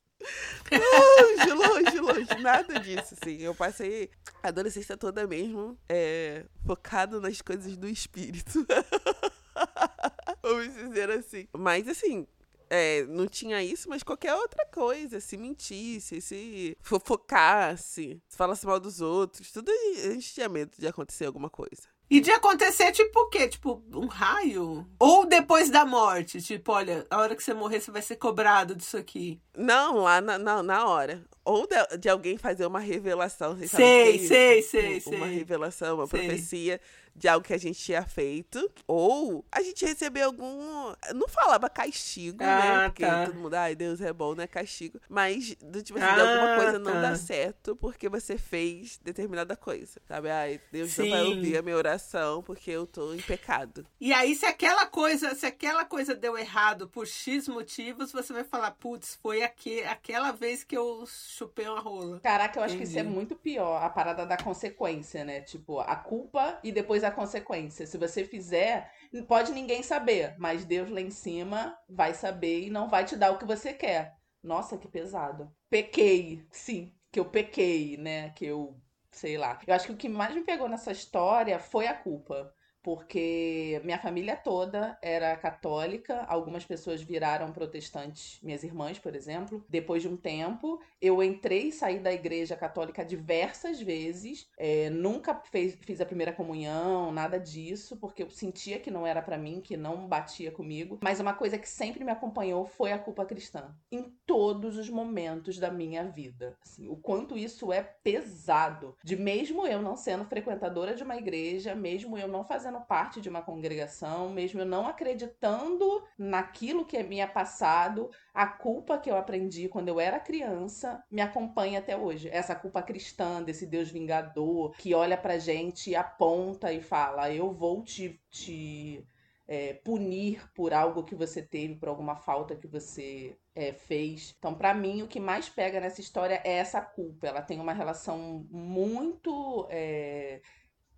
Longe, 0.72 1.54
longe, 1.54 2.00
longe. 2.00 2.42
Nada 2.42 2.80
disso, 2.80 3.16
assim. 3.20 3.38
Eu 3.38 3.56
passei 3.56 4.10
a 4.42 4.50
adolescência 4.50 4.96
toda 4.96 5.28
mesmo 5.28 5.78
é, 5.90 6.46
focado 6.66 7.20
nas 7.20 7.42
coisas 7.42 7.76
do 7.76 7.88
espírito. 7.88 8.66
Vamos 10.42 10.74
dizer 10.74 11.10
assim. 11.12 11.48
Mas, 11.54 11.88
assim, 11.88 12.28
é, 12.74 13.04
não 13.04 13.28
tinha 13.28 13.62
isso, 13.62 13.90
mas 13.90 14.02
qualquer 14.02 14.34
outra 14.34 14.66
coisa. 14.66 15.20
Se 15.20 15.36
mentisse, 15.36 16.22
se 16.22 16.76
fofocasse, 16.82 18.22
se 18.28 18.38
falasse 18.38 18.66
mal 18.66 18.80
dos 18.80 19.02
outros, 19.02 19.52
tudo 19.52 19.70
a 19.72 20.12
gente 20.14 20.34
tinha 20.34 20.50
medo 20.50 20.72
de 20.78 20.88
acontecer 20.88 21.26
alguma 21.26 21.50
coisa. 21.50 21.84
E 22.10 22.20
de 22.20 22.30
acontecer, 22.30 22.92
tipo 22.92 23.18
o 23.22 23.30
quê? 23.30 23.48
Tipo, 23.48 23.82
um 23.94 24.06
raio? 24.06 24.86
Ou 25.00 25.26
depois 25.26 25.70
da 25.70 25.86
morte? 25.86 26.42
Tipo, 26.42 26.74
olha, 26.74 27.06
a 27.10 27.18
hora 27.20 27.36
que 27.38 27.42
você 27.44 27.54
morrer, 27.54 27.80
você 27.80 27.90
vai 27.90 28.02
ser 28.02 28.18
cobrado 28.18 28.76
disso 28.76 28.98
aqui. 28.98 29.40
Não, 29.56 30.00
lá 30.00 30.20
na, 30.20 30.38
na, 30.38 30.62
na 30.62 30.86
hora. 30.88 31.24
Ou 31.46 31.66
de, 31.66 31.98
de 32.00 32.10
alguém 32.10 32.38
fazer 32.38 32.66
uma 32.66 32.82
revelação. 32.82 33.58
Sei, 33.66 33.86
é 33.86 34.12
isso? 34.12 34.28
sei, 34.28 34.62
sei, 34.62 35.02
Um- 35.08 35.16
Uma 35.16 35.26
sei. 35.28 35.36
revelação, 35.38 35.96
uma 35.96 36.08
Sei. 36.08 36.20
profecia 36.20 36.82
de 37.16 37.28
algo 37.28 37.46
que 37.46 37.54
a 37.54 37.58
gente 37.58 37.80
tinha 37.80 38.04
feito. 38.04 38.70
Ou 38.88 39.46
a 39.52 39.62
gente 39.62 39.86
recebeu 39.86 40.26
algum. 40.28 40.94
Não 41.16 41.28
falava 41.28 41.70
castigo, 41.70 42.44
né? 42.44 42.86
Ah, 42.86 42.90
Porque 42.90 43.06
tá. 43.06 43.26
todo 43.26 43.36
mundo, 43.36 43.54
ai, 43.54 43.76
Deus 43.76 44.02
é 44.02 44.12
bom, 44.14 44.36
não 44.36 44.44
é 44.44 44.48
castigo. 44.48 45.00
Mas, 45.10 45.56
do 45.56 45.82
tipo 45.82 46.00
assim, 46.00 46.14
de 46.16 46.22
alguma 46.22 46.54
Ah, 46.54 46.56
coisa 46.56 46.80
não 46.80 46.92
tá. 46.94 47.02
dá 47.02 47.16
certo 47.16 47.76
porque 47.76 48.10
você 48.10 48.38
fez 48.38 48.98
determinada 49.04 49.56
coisa. 49.56 50.00
Sabe? 50.08 50.30
Ai, 50.30 50.60
Deus 50.72 50.98
não 50.98 51.10
vai 51.10 51.22
Sim. 51.24 51.36
ouvir 51.36 51.58
a 51.58 51.62
minha 51.62 51.76
oração 51.76 52.42
porque 52.44 52.72
eu 52.72 52.86
tô 52.88 53.14
em 53.14 53.22
pecado. 53.22 53.86
E 54.00 54.12
aí, 54.14 54.36
se 54.36 54.46
aquela 54.46 54.86
coisa, 54.86 55.36
se 55.36 55.46
aquela 55.46 55.86
coisa 55.86 56.16
deu 56.16 56.38
errado 56.38 56.88
por 56.88 57.06
X 57.08 57.48
motivos, 57.48 58.12
você 58.12 58.34
vai 58.34 58.44
falar, 58.44 58.72
putz, 58.72 59.18
foi 59.22 59.44
aque, 59.44 59.84
aquela 59.84 60.32
vez 60.32 60.64
que 60.64 60.76
eu 60.78 61.06
chupei 61.08 61.68
uma 61.68 61.80
rola. 61.80 62.20
Caraca, 62.20 62.60
eu 62.60 62.64
acho 62.64 62.78
que 62.78 62.84
isso 62.84 62.98
é 62.98 63.02
Entendi. 63.02 63.16
muito 63.16 63.36
pior, 63.36 63.82
a 63.84 63.90
parada 63.90 64.26
da 64.26 64.38
consequência, 64.38 65.24
né? 65.26 65.42
Tipo, 65.42 65.80
a 65.80 65.96
culpa 65.96 66.60
e 66.64 66.72
depois 66.72 67.01
a 67.04 67.12
consequência. 67.12 67.86
Se 67.86 67.98
você 67.98 68.24
fizer, 68.24 68.92
pode 69.28 69.52
ninguém 69.52 69.84
saber, 69.84 70.36
mas 70.38 70.66
Deus 70.66 70.90
lá 70.90 71.02
em 71.02 71.12
cima 71.12 71.78
vai 71.90 72.14
saber 72.14 72.68
e 72.68 72.70
não 72.70 72.90
vai 72.90 73.06
te 73.06 73.16
dar 73.16 73.32
o 73.32 73.38
que 73.38 73.46
você 73.46 73.74
quer. 73.74 74.16
Nossa, 74.44 74.78
que 74.78 74.88
pesado. 74.88 75.52
Pequei, 75.70 76.46
sim, 76.52 76.94
que 77.12 77.20
eu 77.20 77.26
pequei, 77.26 77.98
né? 77.98 78.30
Que 78.32 78.46
eu, 78.46 78.80
sei 79.12 79.38
lá. 79.38 79.60
Eu 79.68 79.74
acho 79.76 79.88
que 79.88 79.94
o 79.94 79.98
que 79.98 80.10
mais 80.10 80.34
me 80.34 80.44
pegou 80.44 80.68
nessa 80.68 80.92
história 80.92 81.60
foi 81.60 81.88
a 81.88 81.94
culpa. 81.94 82.54
Porque 82.84 83.80
minha 83.84 84.00
família 84.00 84.36
toda 84.36 84.98
era 85.02 85.36
católica, 85.36 86.24
algumas 86.28 86.66
pessoas 86.66 87.02
viraram 87.02 87.52
protestantes, 87.52 88.40
minhas 88.42 88.64
irmãs, 88.64 88.98
por 88.98 89.16
exemplo. 89.16 89.64
Depois 89.70 90.02
de 90.02 90.08
um 90.08 90.18
tempo, 90.18 90.82
eu 91.02 91.22
entrei 91.22 91.68
e 91.68 91.72
saí 91.72 92.00
da 92.00 92.12
igreja 92.12 92.56
católica 92.56 93.06
diversas 93.06 93.80
vezes. 93.82 94.48
É, 94.58 94.90
nunca 94.90 95.36
fez- 95.36 95.78
fiz 95.82 96.02
a 96.02 96.06
primeira 96.06 96.34
comunhão, 96.34 97.12
nada 97.12 97.40
disso, 97.40 97.98
porque 97.98 98.24
eu 98.24 98.30
sentia 98.30 98.80
que 98.80 98.90
não 98.92 99.06
era 99.06 99.22
pra 99.22 99.38
mim, 99.38 99.62
que 99.62 99.78
não 99.78 100.08
batia 100.08 100.52
comigo. 100.52 101.00
Mas 101.04 101.20
uma 101.20 101.34
coisa 101.34 101.58
que 101.58 101.70
sempre 101.70 102.04
me 102.04 102.12
acompanhou 102.12 102.66
foi 102.66 102.92
a 102.92 103.00
culpa 103.00 103.26
cristã. 103.26 103.76
Em 103.92 104.04
todos 104.26 104.78
os 104.78 104.90
momentos 104.90 105.60
da 105.60 105.70
minha 105.70 106.04
vida. 106.06 106.58
Assim, 106.66 106.88
o 106.88 106.96
quanto 106.96 107.38
isso 107.38 107.72
é 107.72 107.82
pesado. 107.82 108.96
De 109.04 109.16
mesmo 109.16 109.68
eu 109.68 109.82
não 109.82 109.96
sendo 109.96 110.26
frequentadora 110.26 110.96
de 110.96 111.04
uma 111.04 111.16
igreja, 111.18 111.76
mesmo 111.76 112.18
eu 112.18 112.28
não 112.28 112.44
fazendo 112.44 112.71
parte 112.80 113.20
de 113.20 113.28
uma 113.28 113.42
congregação, 113.42 114.30
mesmo 114.30 114.62
eu 114.62 114.66
não 114.66 114.88
acreditando 114.88 116.04
naquilo 116.18 116.86
que 116.86 116.96
é 116.98 117.04
passado, 117.28 118.10
a 118.34 118.48
culpa 118.48 118.98
que 118.98 119.12
eu 119.12 119.18
aprendi 119.18 119.68
quando 119.68 119.90
eu 119.90 120.00
era 120.00 120.20
criança 120.20 121.04
me 121.12 121.22
acompanha 121.22 121.80
até 121.80 121.98
hoje. 121.98 122.30
Essa 122.30 122.56
culpa 122.56 122.82
cristã, 122.82 123.44
desse 123.44 123.66
Deus 123.66 123.90
vingador, 123.90 124.72
que 124.78 124.94
olha 124.94 125.18
pra 125.18 125.38
gente 125.38 125.90
e 125.90 125.96
aponta 125.96 126.72
e 126.72 126.82
fala: 126.82 127.34
Eu 127.34 127.52
vou 127.52 127.84
te, 127.84 128.20
te 128.30 129.06
é, 129.48 129.74
punir 129.74 130.50
por 130.54 130.74
algo 130.74 131.04
que 131.04 131.16
você 131.16 131.42
teve, 131.42 131.76
por 131.76 131.90
alguma 131.90 132.16
falta 132.16 132.56
que 132.56 132.68
você 132.68 133.36
é, 133.54 133.74
fez. 133.74 134.34
Então, 134.40 134.54
pra 134.56 134.74
mim, 134.74 135.02
o 135.02 135.08
que 135.08 135.20
mais 135.20 135.50
pega 135.50 135.80
nessa 135.80 136.00
história 136.00 136.42
é 136.46 136.54
essa 136.54 136.82
culpa. 136.82 137.28
Ela 137.28 137.42
tem 137.42 137.60
uma 137.60 137.74
relação 137.74 138.48
muito. 138.50 139.68
é, 139.70 140.42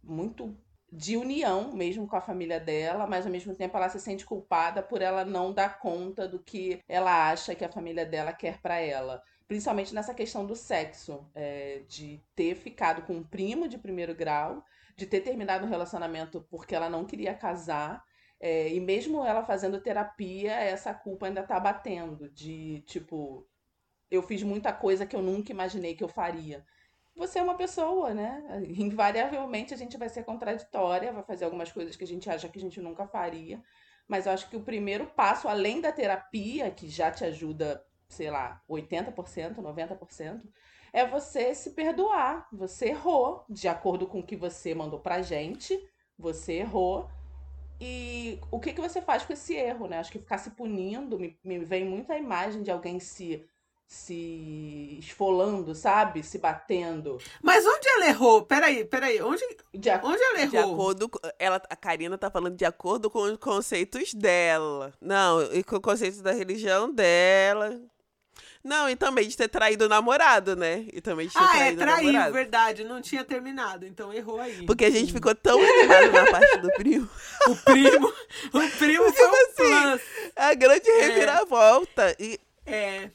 muito 0.04 0.56
de 0.96 1.18
união 1.18 1.74
mesmo 1.74 2.08
com 2.08 2.16
a 2.16 2.22
família 2.22 2.60
dela, 2.60 3.08
mas 3.08 3.26
ao 3.26 3.32
mesmo 3.32 3.56
tempo 3.56 3.76
ela 3.76 3.90
se 3.90 4.00
sente 4.00 4.26
culpada 4.26 4.84
por 4.84 5.02
ela 5.02 5.26
não 5.26 5.52
dar 5.52 5.80
conta 5.80 6.28
do 6.28 6.40
que 6.40 6.80
ela 6.88 7.32
acha 7.32 7.56
que 7.56 7.66
a 7.66 7.72
família 7.72 8.06
dela 8.06 8.32
quer 8.32 8.62
pra 8.62 8.78
ela. 8.80 9.24
Principalmente 9.48 9.94
nessa 9.94 10.14
questão 10.14 10.46
do 10.46 10.56
sexo, 10.56 11.28
é, 11.34 11.82
de 11.88 12.22
ter 12.36 12.56
ficado 12.56 13.02
com 13.04 13.14
um 13.14 13.24
primo 13.24 13.68
de 13.68 13.78
primeiro 13.78 14.14
grau, 14.16 14.64
de 14.96 15.08
ter 15.08 15.22
terminado 15.22 15.66
um 15.66 15.70
relacionamento 15.70 16.46
porque 16.50 16.76
ela 16.76 16.90
não 16.90 17.06
queria 17.06 17.34
casar. 17.34 18.04
é, 18.40 18.70
e 18.74 18.80
mesmo 18.80 19.24
ela 19.26 19.44
fazendo 19.44 19.82
terapia, 19.82 20.54
essa 20.54 20.94
culpa 20.94 21.26
ainda 21.28 21.44
tá 21.44 21.60
batendo. 21.60 22.30
De 22.30 22.82
tipo, 22.86 23.48
eu 24.12 24.22
fiz 24.22 24.44
muita 24.44 24.74
coisa 24.74 25.06
que 25.06 25.16
eu 25.16 25.22
nunca 25.22 25.52
imaginei 25.52 25.96
que 25.96 26.04
eu 26.04 26.10
faria 26.10 26.64
você 27.16 27.40
é 27.40 27.44
uma 27.44 27.56
pessoa, 27.56 28.14
né? 28.14 28.44
Invariavelmente 28.78 29.74
a 29.74 29.78
gente 29.78 29.98
vai 29.98 30.10
ser 30.10 30.24
contraditória, 30.24 31.14
vai 31.14 31.24
fazer 31.24 31.46
algumas 31.46 31.72
coisas 31.72 31.96
que 31.96 32.04
a 32.04 32.08
gente 32.08 32.30
acha 32.30 32.50
que 32.50 32.58
a 32.58 32.62
gente 32.62 32.82
nunca 32.82 33.06
faria. 33.06 33.62
Mas 34.08 34.26
eu 34.26 34.32
acho 34.32 34.50
que 34.50 34.58
o 34.58 34.64
primeiro 34.64 35.08
passo, 35.08 35.48
além 35.48 35.80
da 35.80 35.92
terapia, 35.92 36.70
que 36.72 36.90
já 36.90 37.12
te 37.12 37.24
ajuda, 37.24 37.86
sei 38.08 38.30
lá, 38.30 38.62
80%, 38.70 39.56
90%, 39.56 40.42
é 40.92 41.06
você 41.06 41.56
se 41.56 41.72
perdoar. 41.72 42.48
Você 42.52 42.90
errou, 42.90 43.46
de 43.50 43.68
acordo 43.68 44.08
com 44.08 44.20
o 44.20 44.26
que 44.26 44.36
você 44.36 44.76
mandou 44.76 45.00
pra 45.00 45.22
gente, 45.22 45.80
você 46.18 46.54
errou. 46.54 47.10
E 47.80 48.40
o 48.52 48.60
que, 48.60 48.74
que 48.74 48.82
você 48.82 49.02
faz 49.02 49.24
com 49.24 49.34
esse 49.34 49.56
erro, 49.56 49.88
né? 49.88 50.00
Acho 50.00 50.12
que 50.12 50.20
ficar 50.20 50.38
se 50.38 50.52
punindo, 50.52 51.20
me, 51.20 51.38
me 51.44 51.60
vem 51.60 51.86
muito 51.86 52.12
a 52.12 52.18
imagem 52.18 52.64
de 52.64 52.72
alguém 52.72 53.00
se 53.00 53.46
se 53.94 54.98
esfolando, 55.00 55.76
sabe? 55.76 56.24
Se 56.24 56.38
batendo. 56.40 57.18
Mas 57.42 57.66
onde 57.66 57.88
ela 57.88 58.08
errou? 58.08 58.44
Peraí, 58.44 58.84
peraí. 58.86 59.22
Onde, 59.22 59.44
De 59.74 59.90
ac- 59.90 60.04
onde 60.06 60.22
ela 60.22 60.46
De 60.48 60.56
errou? 60.56 60.74
acordo 60.74 61.08
com. 61.10 61.20
Ela, 61.38 61.62
a 61.70 61.76
Karina 61.76 62.18
tá 62.18 62.30
falando 62.32 62.56
de 62.58 62.66
acordo 62.66 63.10
com 63.10 63.20
os 63.22 63.38
conceitos 63.38 64.14
dela. 64.14 64.92
Não, 65.00 65.42
e 65.54 65.64
com 65.64 65.76
os 65.76 65.82
conceitos 65.82 66.22
da 66.22 66.32
religião 66.32 66.92
dela. 66.92 67.80
Não, 68.64 68.90
e 68.90 68.96
também 68.96 69.28
de 69.28 69.36
ter 69.38 69.50
traído 69.50 69.86
o 69.86 69.90
namorado, 69.90 70.56
né? 70.56 70.86
E 70.94 71.02
também 71.02 71.28
de 71.28 71.34
ter 71.34 71.40
Ah, 71.40 71.56
é, 71.56 71.58
traído 71.60 71.76
o 71.82 71.86
traiu, 71.86 72.06
namorado. 72.14 72.34
verdade. 72.34 72.84
Não 72.86 73.02
tinha 73.02 73.24
terminado, 73.24 73.86
então 73.86 74.12
errou 74.14 74.40
aí. 74.40 74.66
Porque 74.66 74.86
a 74.86 74.90
gente 74.90 75.12
ficou 75.14 75.36
tão 75.36 75.60
animado 75.62 76.12
na 76.14 76.32
parte 76.32 76.58
do 76.58 76.70
primo. 76.74 77.10
O 77.46 77.56
primo, 77.58 78.08
o 78.08 78.70
primo 78.80 79.12
foi 79.12 79.28
um 79.28 79.34
assim, 79.34 79.54
plus. 79.58 80.02
É 80.34 80.44
a 80.46 80.54
grande 80.54 80.90
reviravolta. 80.90 82.16
E, 82.18 82.40
É. 82.66 83.10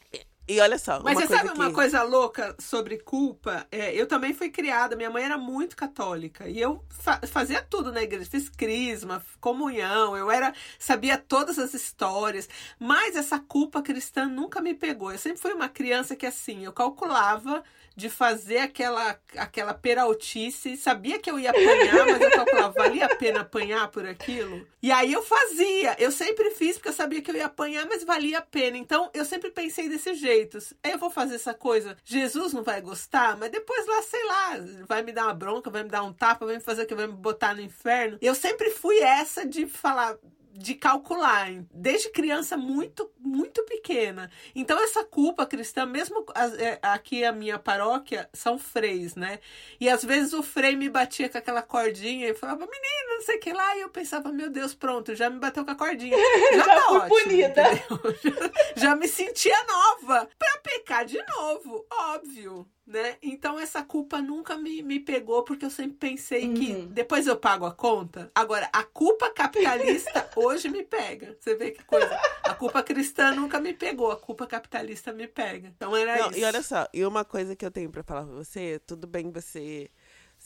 e 0.48 0.60
olha 0.60 0.78
só, 0.78 1.02
Mas 1.02 1.18
uma 1.18 1.26
você 1.26 1.26
sabe 1.28 1.50
uma 1.50 1.66
que... 1.68 1.74
coisa 1.74 2.02
louca 2.02 2.56
sobre 2.58 2.98
culpa? 2.98 3.66
É, 3.70 3.94
eu 3.94 4.06
também 4.06 4.32
fui 4.32 4.48
criada, 4.50 4.96
minha 4.96 5.10
mãe 5.10 5.24
era 5.24 5.36
muito 5.38 5.76
católica 5.76 6.48
e 6.48 6.58
eu 6.60 6.84
fa- 6.88 7.20
fazia 7.26 7.62
tudo 7.62 7.92
na 7.92 8.02
igreja, 8.02 8.28
fiz 8.30 8.48
crisma, 8.48 9.22
comunhão, 9.40 10.16
eu 10.16 10.30
era 10.30 10.54
sabia 10.78 11.18
todas 11.18 11.58
as 11.58 11.74
histórias, 11.74 12.48
mas 12.78 13.16
essa 13.16 13.38
culpa 13.38 13.82
cristã 13.82 14.26
nunca 14.26 14.60
me 14.60 14.74
pegou. 14.74 15.12
Eu 15.12 15.18
sempre 15.18 15.40
fui 15.40 15.52
uma 15.52 15.68
criança 15.68 16.16
que 16.16 16.26
assim, 16.26 16.64
eu 16.64 16.72
calculava 16.72 17.62
de 17.98 18.08
fazer 18.08 18.58
aquela 18.58 19.18
aquela 19.36 19.74
peraltice, 19.74 20.76
sabia 20.76 21.18
que 21.18 21.28
eu 21.28 21.36
ia 21.36 21.50
apanhar, 21.50 22.06
mas 22.06 22.20
eu 22.20 22.30
calculava, 22.30 22.72
valia 22.72 23.06
a 23.06 23.16
pena 23.16 23.40
apanhar 23.40 23.88
por 23.88 24.06
aquilo? 24.06 24.64
E 24.80 24.92
aí 24.92 25.12
eu 25.12 25.20
fazia, 25.20 25.96
eu 25.98 26.12
sempre 26.12 26.52
fiz 26.52 26.76
porque 26.76 26.90
eu 26.90 26.92
sabia 26.92 27.20
que 27.20 27.28
eu 27.28 27.34
ia 27.34 27.46
apanhar, 27.46 27.84
mas 27.86 28.04
valia 28.04 28.38
a 28.38 28.42
pena. 28.42 28.78
Então 28.78 29.10
eu 29.12 29.24
sempre 29.24 29.50
pensei 29.50 29.88
desse 29.88 30.14
jeito. 30.14 30.58
Eu 30.84 30.96
vou 30.96 31.10
fazer 31.10 31.34
essa 31.34 31.52
coisa, 31.52 31.96
Jesus 32.04 32.52
não 32.52 32.62
vai 32.62 32.80
gostar, 32.80 33.36
mas 33.36 33.50
depois 33.50 33.84
lá, 33.84 34.00
sei 34.02 34.24
lá, 34.24 34.50
vai 34.86 35.02
me 35.02 35.10
dar 35.10 35.24
uma 35.24 35.34
bronca, 35.34 35.68
vai 35.68 35.82
me 35.82 35.90
dar 35.90 36.04
um 36.04 36.12
tapa, 36.12 36.46
vai 36.46 36.54
me 36.54 36.62
fazer 36.62 36.86
que, 36.86 36.94
vai 36.94 37.08
me 37.08 37.14
botar 37.14 37.52
no 37.52 37.60
inferno. 37.60 38.16
Eu 38.22 38.36
sempre 38.36 38.70
fui 38.70 39.00
essa 39.00 39.44
de 39.44 39.66
falar, 39.66 40.16
de 40.58 40.74
calcular, 40.74 41.48
desde 41.72 42.10
criança 42.10 42.56
muito, 42.56 43.08
muito 43.18 43.62
pequena. 43.64 44.28
Então 44.54 44.82
essa 44.82 45.04
culpa 45.04 45.46
cristã, 45.46 45.86
mesmo 45.86 46.26
é, 46.58 46.78
aqui 46.82 47.24
a 47.24 47.30
minha 47.30 47.58
paróquia 47.58 48.28
são 48.32 48.58
freis, 48.58 49.14
né? 49.14 49.38
E 49.80 49.88
às 49.88 50.04
vezes 50.04 50.32
o 50.32 50.42
frei 50.42 50.74
me 50.74 50.90
batia 50.90 51.28
com 51.28 51.38
aquela 51.38 51.62
cordinha 51.62 52.28
e 52.28 52.34
falava, 52.34 52.66
menina, 52.66 53.14
não 53.14 53.22
sei 53.22 53.36
o 53.36 53.40
que 53.40 53.52
lá, 53.52 53.76
e 53.76 53.82
eu 53.82 53.88
pensava, 53.88 54.32
meu 54.32 54.50
Deus, 54.50 54.74
pronto, 54.74 55.14
já 55.14 55.30
me 55.30 55.38
bateu 55.38 55.64
com 55.64 55.70
a 55.70 55.76
cordinha. 55.76 56.16
Já, 56.50 56.56
Já 56.56 56.64
tá 56.64 56.90
ótimo, 56.92 57.08
punida. 57.08 57.62
Já, 58.74 58.88
já 58.88 58.96
me 58.96 59.06
sentia 59.06 59.56
nova 59.64 60.28
pra 60.38 60.60
pecar 60.62 61.04
de 61.04 61.22
novo, 61.36 61.86
óbvio. 61.92 62.68
Né? 62.88 63.16
Então 63.20 63.58
essa 63.60 63.82
culpa 63.84 64.18
nunca 64.22 64.56
me, 64.56 64.82
me 64.82 64.98
pegou, 64.98 65.42
porque 65.42 65.66
eu 65.66 65.70
sempre 65.70 65.98
pensei 65.98 66.54
que 66.54 66.72
Uhum. 66.72 66.86
depois 66.86 67.26
eu 67.26 67.36
pago 67.36 67.66
a 67.66 67.70
conta. 67.70 68.30
Agora, 68.34 68.66
a 68.72 68.82
culpa 68.82 69.28
capitalista 69.30 70.26
hoje 70.34 70.70
me 70.70 70.82
pega. 70.82 71.36
Você 71.38 71.54
vê 71.54 71.70
que 71.70 71.84
coisa. 71.84 72.18
A 72.44 72.54
culpa 72.54 72.82
cristã 72.82 73.30
nunca 73.32 73.60
me 73.60 73.74
pegou, 73.74 74.10
a 74.10 74.16
culpa 74.16 74.46
capitalista 74.46 75.12
me 75.12 75.28
pega. 75.28 75.68
Então 75.68 75.94
era 75.94 76.16
Não, 76.16 76.30
isso. 76.30 76.38
e 76.38 76.44
olha 76.44 76.62
só, 76.62 76.88
e 76.94 77.04
uma 77.04 77.26
coisa 77.26 77.54
que 77.54 77.64
eu 77.66 77.70
tenho 77.70 77.90
pra 77.90 78.02
falar 78.02 78.24
pra 78.24 78.34
você, 78.34 78.80
tudo 78.86 79.06
bem 79.06 79.30
você 79.30 79.90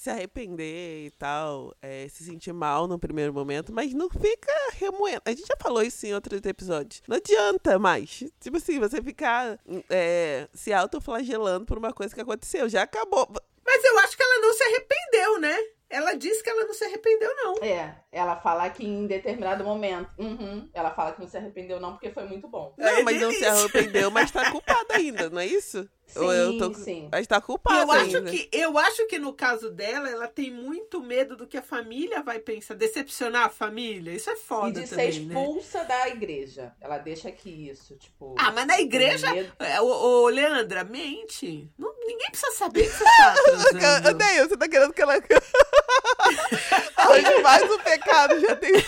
se 0.03 0.11
arrepender 0.11 1.07
e 1.07 1.11
tal, 1.13 1.73
é, 1.81 2.09
se 2.09 2.25
sentir 2.25 2.53
mal 2.53 2.89
no 2.89 2.99
primeiro 2.99 3.33
momento, 3.33 3.73
mas 3.73 3.95
não 3.95 4.11
fica 4.11 4.53
remoendo. 4.73 5.23
A 5.25 5.31
gente 5.31 5.47
já 5.47 5.55
falou 5.61 5.81
isso 5.81 6.05
em 6.05 6.13
outros 6.13 6.41
episódios. 6.45 7.01
Não 7.07 7.17
adianta 7.19 7.79
mais. 7.79 8.25
Tipo 8.41 8.57
assim, 8.57 8.81
você 8.81 9.01
ficar 9.01 9.61
é, 9.89 10.49
se 10.53 10.73
autoflagelando 10.73 11.67
por 11.67 11.79
uma 11.79 11.93
coisa 11.93 12.13
que 12.13 12.21
aconteceu. 12.21 12.69
Já 12.69 12.83
acabou. 12.83 13.29
Mas 13.65 13.85
eu 13.85 13.99
acho 14.01 14.17
que 14.17 14.23
ela 14.25 14.41
não 14.41 14.53
se 14.53 14.65
arrependeu, 14.65 15.39
né? 15.39 15.57
ela 15.93 16.15
diz 16.15 16.41
que 16.41 16.49
ela 16.49 16.65
não 16.65 16.73
se 16.73 16.85
arrependeu, 16.85 17.31
não. 17.37 17.55
É, 17.63 17.95
ela 18.13 18.37
fala 18.37 18.69
que 18.71 18.85
em 18.87 19.07
determinado 19.07 19.65
momento, 19.65 20.11
uhum, 20.19 20.69
ela 20.75 20.91
fala 20.91 21.13
que 21.13 21.21
não 21.21 21.27
se 21.29 21.37
arrependeu 21.39 21.81
não 21.81 21.93
porque 21.93 22.11
foi 22.11 22.25
muito 22.27 22.47
bom. 22.47 22.75
Não, 22.77 22.87
É 22.87 23.03
mas 23.03 23.19
não 23.21 23.33
se 23.33 23.45
arrependeu, 23.45 24.11
mas 24.11 24.31
tá 24.31 24.51
culpada 24.51 24.95
ainda, 24.97 25.31
não 25.31 25.41
é 25.41 25.47
isso? 25.47 25.89
Sim, 26.07 26.19
Ou 26.19 26.33
eu 26.35 26.59
tô- 26.59 26.75
sim. 26.75 27.09
Mas 27.11 27.27
tá 27.27 27.39
E 27.39 27.41
culpada 27.41 27.81
eu 27.81 27.91
acho 27.91 28.17
ainda. 28.19 28.31
que 28.31 28.47
eu 28.53 28.77
acho 28.77 29.07
que 29.07 29.19
no 29.19 29.33
caso 29.33 29.71
dela, 29.71 30.11
ela 30.11 30.29
tem 30.29 30.51
muito 30.51 31.01
medo 31.01 31.35
do 31.39 31.47
que 31.47 31.57
a 31.57 31.63
família 31.63 32.23
vai 32.23 32.39
pensar, 32.39 32.75
decepcionar 32.75 33.47
a 33.47 33.49
família. 33.49 34.13
Isso 34.13 34.29
é 34.29 34.35
E 34.35 34.37
foda 34.37 34.79
de 34.83 34.87
ser 34.87 34.97
também, 34.97 35.21
né? 35.21 35.35
expulsa 35.43 35.83
da 35.85 36.09
igreja. 36.11 36.75
Ela 36.83 36.99
deixa 36.99 37.31
aqui 37.31 37.71
isso, 37.71 37.97
tipo. 37.97 38.35
Ah, 38.39 38.53
mas 38.53 38.67
na 38.67 38.79
igreja. 38.79 39.27
É, 39.59 39.81
Ô, 39.81 39.87
ô, 40.25 40.29
Leandra, 40.29 40.85
mente. 40.85 41.71
Não- 41.79 41.95
ninguém 42.05 42.29
precisa 42.29 42.53
saber 42.53 42.83
que 42.83 42.91
você 42.91 43.05
tá. 43.05 43.35
Odeio, 44.11 44.49
você 44.51 44.57
tá 44.59 44.69
querendo 44.69 44.93
que 44.93 45.01
ela. 45.01 45.15
Hoje 47.11 47.43
mais 47.43 47.71
um 47.71 47.79
pecado, 47.79 48.41
já 48.41 48.57
tem. 48.57 48.73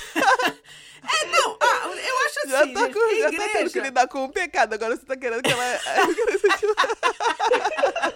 Não, 1.31 1.57
ah, 1.61 1.87
eu 1.87 2.27
acho 2.27 2.41
assim, 2.41 2.51
Já 2.51 2.67
tá, 2.67 2.89
com, 2.89 3.09
que 3.09 3.21
já 3.21 3.29
a 3.29 3.31
tá 3.31 3.37
tendo 3.37 3.53
que 3.53 3.59
igreja... 3.59 3.81
lidar 3.81 4.09
com 4.09 4.25
um 4.25 4.31
pecado. 4.31 4.73
Agora 4.73 4.97
você 4.97 5.05
tá 5.05 5.15
querendo 5.17 5.43
que 5.43 5.53
ela. 5.53 5.65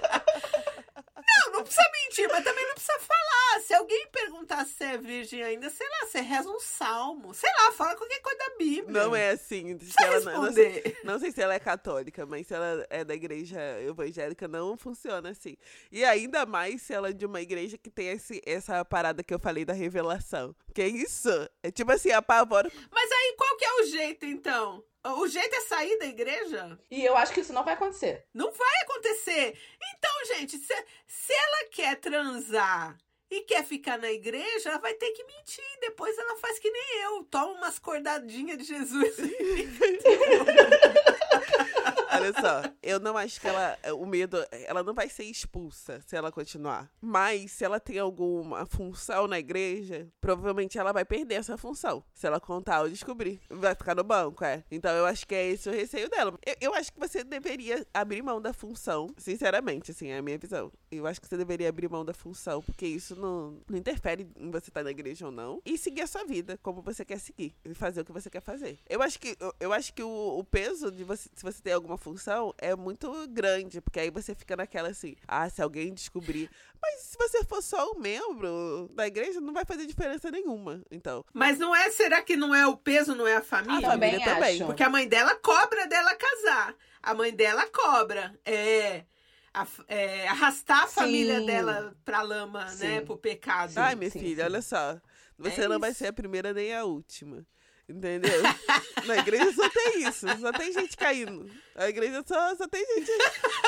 Precisa 1.69 1.91
mentir, 1.93 2.29
mas 2.31 2.45
também 2.45 2.67
não 2.67 2.75
precisa 2.75 2.99
falar. 2.99 3.61
Se 3.61 3.75
alguém 3.75 4.09
perguntar 4.11 4.65
se 4.65 4.85
é 4.85 4.97
virgem 4.97 5.43
ainda, 5.43 5.69
sei 5.69 5.87
lá, 5.87 6.07
você 6.07 6.21
reza 6.21 6.49
um 6.49 6.61
salmo. 6.61 7.35
Sei 7.35 7.51
lá, 7.61 7.73
fala 7.73 7.95
qualquer 7.95 8.21
coisa 8.21 8.39
da 8.39 8.57
Bíblia. 8.57 9.03
Não 9.03 9.15
é 9.15 9.31
assim. 9.31 9.79
Se 9.79 10.03
ela, 10.03 10.21
não, 10.21 10.43
não, 10.45 10.53
sei, 10.53 10.97
não 11.05 11.19
sei 11.19 11.31
se 11.31 11.43
ela 11.43 11.55
é 11.55 11.59
católica, 11.59 12.25
mas 12.25 12.47
se 12.47 12.55
ela 12.55 12.87
é 12.89 13.05
da 13.05 13.15
igreja 13.15 13.59
evangélica, 13.83 14.49
não 14.49 14.77
funciona 14.77 15.31
assim. 15.31 15.57
E 15.93 16.05
ainda 16.05 16.47
mais 16.47 16.83
se 16.83 16.95
ela 16.95 17.11
é 17.11 17.13
de 17.13 17.27
uma 17.27 17.41
igreja 17.41 17.77
que 17.77 17.91
tem 17.91 18.09
esse, 18.09 18.41
essa 18.47 18.85
parada 18.85 19.23
que 19.23 19.35
eu 19.35 19.39
falei 19.39 19.65
da 19.65 19.75
revelação. 19.75 20.55
Que 20.75 20.83
é 20.83 20.89
isso? 20.89 21.29
É 21.63 21.71
tipo 21.71 21.93
assim, 21.93 22.11
apavora. 22.13 22.71
Mas 22.91 23.13
aí 23.13 23.35
qual 23.37 23.57
que 23.57 23.65
é 23.65 23.75
o 23.75 23.87
jeito, 23.87 24.25
então? 24.25 24.83
O 25.05 25.29
jeito 25.29 25.55
é 25.55 25.61
sair 25.61 25.97
da 25.99 26.07
igreja? 26.07 26.79
E 26.91 27.05
eu 27.05 27.17
acho 27.17 27.33
que 27.33 27.41
isso 27.41 27.53
não 27.53 27.65
vai 27.65 27.75
acontecer. 27.75 28.27
Não 28.35 28.51
vai 28.51 28.77
acontecer. 28.83 29.57
Então, 29.97 30.37
gente, 30.37 30.59
se, 30.59 30.75
se 31.07 31.33
ela 31.33 31.69
quer 31.71 31.97
transar 31.97 32.99
e 33.31 33.43
quer 33.43 33.65
ficar 33.65 33.99
na 33.99 34.11
igreja, 34.11 34.71
ela 34.71 34.79
vai 34.79 34.95
ter 34.95 35.11
que 35.13 35.25
mentir. 35.25 35.65
Depois 35.81 36.17
ela 36.19 36.37
faz 36.37 36.59
que 36.59 36.71
nem 36.71 37.03
eu. 37.03 37.25
Toma 37.25 37.53
umas 37.53 37.79
cordadinhas 37.79 38.59
de 38.59 38.65
Jesus. 38.65 39.17
Olha 42.11 42.33
só, 42.33 42.63
eu 42.83 42.99
não 42.99 43.17
acho 43.17 43.41
que 43.41 43.47
ela. 43.47 43.77
O 43.95 44.07
medo. 44.07 44.39
Ela 44.51 44.83
não 44.83 44.95
vai 44.95 45.09
ser 45.09 45.25
expulsa 45.25 46.01
se 46.07 46.17
ela 46.17 46.33
continuar. 46.33 46.91
Mas 47.01 47.53
se 47.53 47.65
ela 47.65 47.79
tem 47.79 47.99
alguma 47.99 48.67
função 48.67 49.27
na 49.27 49.39
igreja, 49.39 50.09
provavelmente 50.21 50.79
ela 50.79 50.93
vai 50.93 51.05
perder 51.05 51.35
essa 51.35 51.57
função. 51.57 52.03
Se 52.15 52.27
ela 52.27 52.41
contar 52.41 52.83
ou 52.83 52.89
descobrir. 52.89 53.41
Vai 53.51 53.75
ficar 53.75 53.95
no 53.95 54.05
banco, 54.05 54.45
é. 54.45 54.65
Então 54.71 54.91
eu 54.93 55.07
acho 55.07 55.27
que 55.27 55.35
é 55.35 55.49
esse 55.49 55.69
o 55.69 55.73
receio 55.73 56.09
dela. 56.09 56.39
Eu, 56.45 56.57
eu 56.61 56.75
acho 56.75 56.93
que 56.93 56.99
você 56.99 57.23
deveria 57.23 57.87
abrir 57.93 58.23
mão 58.23 58.41
da 58.41 58.53
função. 58.53 59.09
Sinceramente, 59.19 59.91
assim, 59.91 60.09
é 60.09 60.19
a 60.19 60.23
minha 60.23 60.39
visão. 60.39 60.73
Eu 60.91 61.07
acho 61.07 61.21
que 61.21 61.29
você 61.29 61.37
deveria 61.37 61.69
abrir 61.69 61.89
mão 61.91 62.05
da 62.05 62.15
função, 62.15 62.63
porque 62.63 62.87
isso 62.87 63.15
não, 63.15 63.61
não 63.69 63.79
interfere 63.79 64.27
em 64.37 64.51
você 64.51 64.71
estar 64.71 64.83
na 64.83 64.91
igreja 64.91 65.27
ou 65.27 65.33
não. 65.33 65.61
E 65.65 65.77
seguir 65.77 66.03
a 66.03 66.07
sua 66.07 66.25
vida 66.25 66.59
como 66.63 66.81
você 66.81 67.05
quer 67.05 67.19
seguir. 67.19 67.55
E 67.65 67.75
fazer 67.75 68.01
o 68.01 68.05
que 68.05 68.13
você 68.13 68.31
quer 68.31 68.41
fazer. 68.41 68.79
Eu 68.89 69.03
acho 69.03 69.19
que, 69.19 69.37
eu, 69.39 69.55
eu 69.61 69.73
acho 69.73 69.93
que 69.93 70.03
o, 70.03 70.39
o 70.39 70.45
peso 70.45 70.91
de 70.91 71.05
você, 71.05 71.29
se 71.35 71.43
você 71.43 71.61
tem 71.61 71.73
alguma 71.73 71.98
função, 71.99 72.55
é 72.59 72.75
muito 72.75 73.11
grande. 73.29 73.81
Porque 73.81 74.01
aí 74.01 74.11
você 74.11 74.35
fica 74.35 74.57
naquela 74.57 74.89
assim, 74.89 75.15
ah, 75.27 75.49
se 75.51 75.61
alguém 75.61 75.93
descobrir. 75.93 76.49
Mas 76.81 77.01
se 77.03 77.17
você 77.19 77.45
for 77.45 77.61
só 77.63 77.91
um 77.93 77.99
membro 78.01 78.89
da 78.95 79.07
igreja, 79.07 79.41
não 79.41 79.53
vai 79.53 79.65
fazer 79.65 79.85
diferença 79.87 80.31
nenhuma. 80.31 80.81
Então. 80.91 81.25
Mas 81.35 81.59
não 81.59 81.75
é, 81.75 81.91
será 81.91 82.23
que 82.23 82.37
não 82.37 82.55
é 82.55 82.67
o 82.67 82.77
peso, 82.77 83.15
não 83.15 83.27
é 83.27 83.37
a 83.37 83.43
família? 83.43 83.87
A 83.87 83.91
também 83.93 84.13
família 84.13 84.35
também. 84.35 84.55
acho. 84.57 84.67
Porque 84.67 84.83
a 84.83 84.89
mãe 84.89 85.07
dela 85.09 85.35
cobra 85.35 85.87
dela 85.87 86.15
casar. 86.15 86.75
A 87.03 87.13
mãe 87.15 87.33
dela 87.35 87.67
cobra. 87.69 88.39
É. 88.45 89.05
a- 89.53 89.67
é, 89.89 90.29
arrastar 90.29 90.85
a 90.85 90.87
Sim. 90.87 90.95
família 90.95 91.41
dela 91.41 91.97
pra 92.05 92.23
lama, 92.23 92.65
né? 92.67 92.99
Sim. 93.01 93.05
Pro 93.07 93.17
pecado. 93.17 93.73
Ai, 93.77 93.97
minha 93.97 94.11
sim, 94.11 94.21
filha, 94.21 94.45
sim. 94.45 94.51
olha 94.51 94.63
só. 94.63 95.01
Você 95.37 95.63
É 95.63 95.69
não 95.69 95.81
vai 95.81 95.91
isso. 95.91 95.99
ser 96.01 96.09
a 96.09 96.13
primeira 96.13 96.53
nem 96.53 96.73
a 96.75 96.85
última. 96.85 97.45
Entendeu? 97.89 98.43
Na 99.07 99.17
igreja 99.17 99.53
só 99.53 99.69
tem 99.71 100.03
isso. 100.07 100.27
Só 100.41 100.53
tem 100.53 100.73
gente 100.73 100.97
caindo. 100.97 101.51
A 101.75 101.89
igreja 101.89 102.23
só, 102.27 102.55
só 102.55 102.69
tem 102.69 102.85
gente 102.85 103.11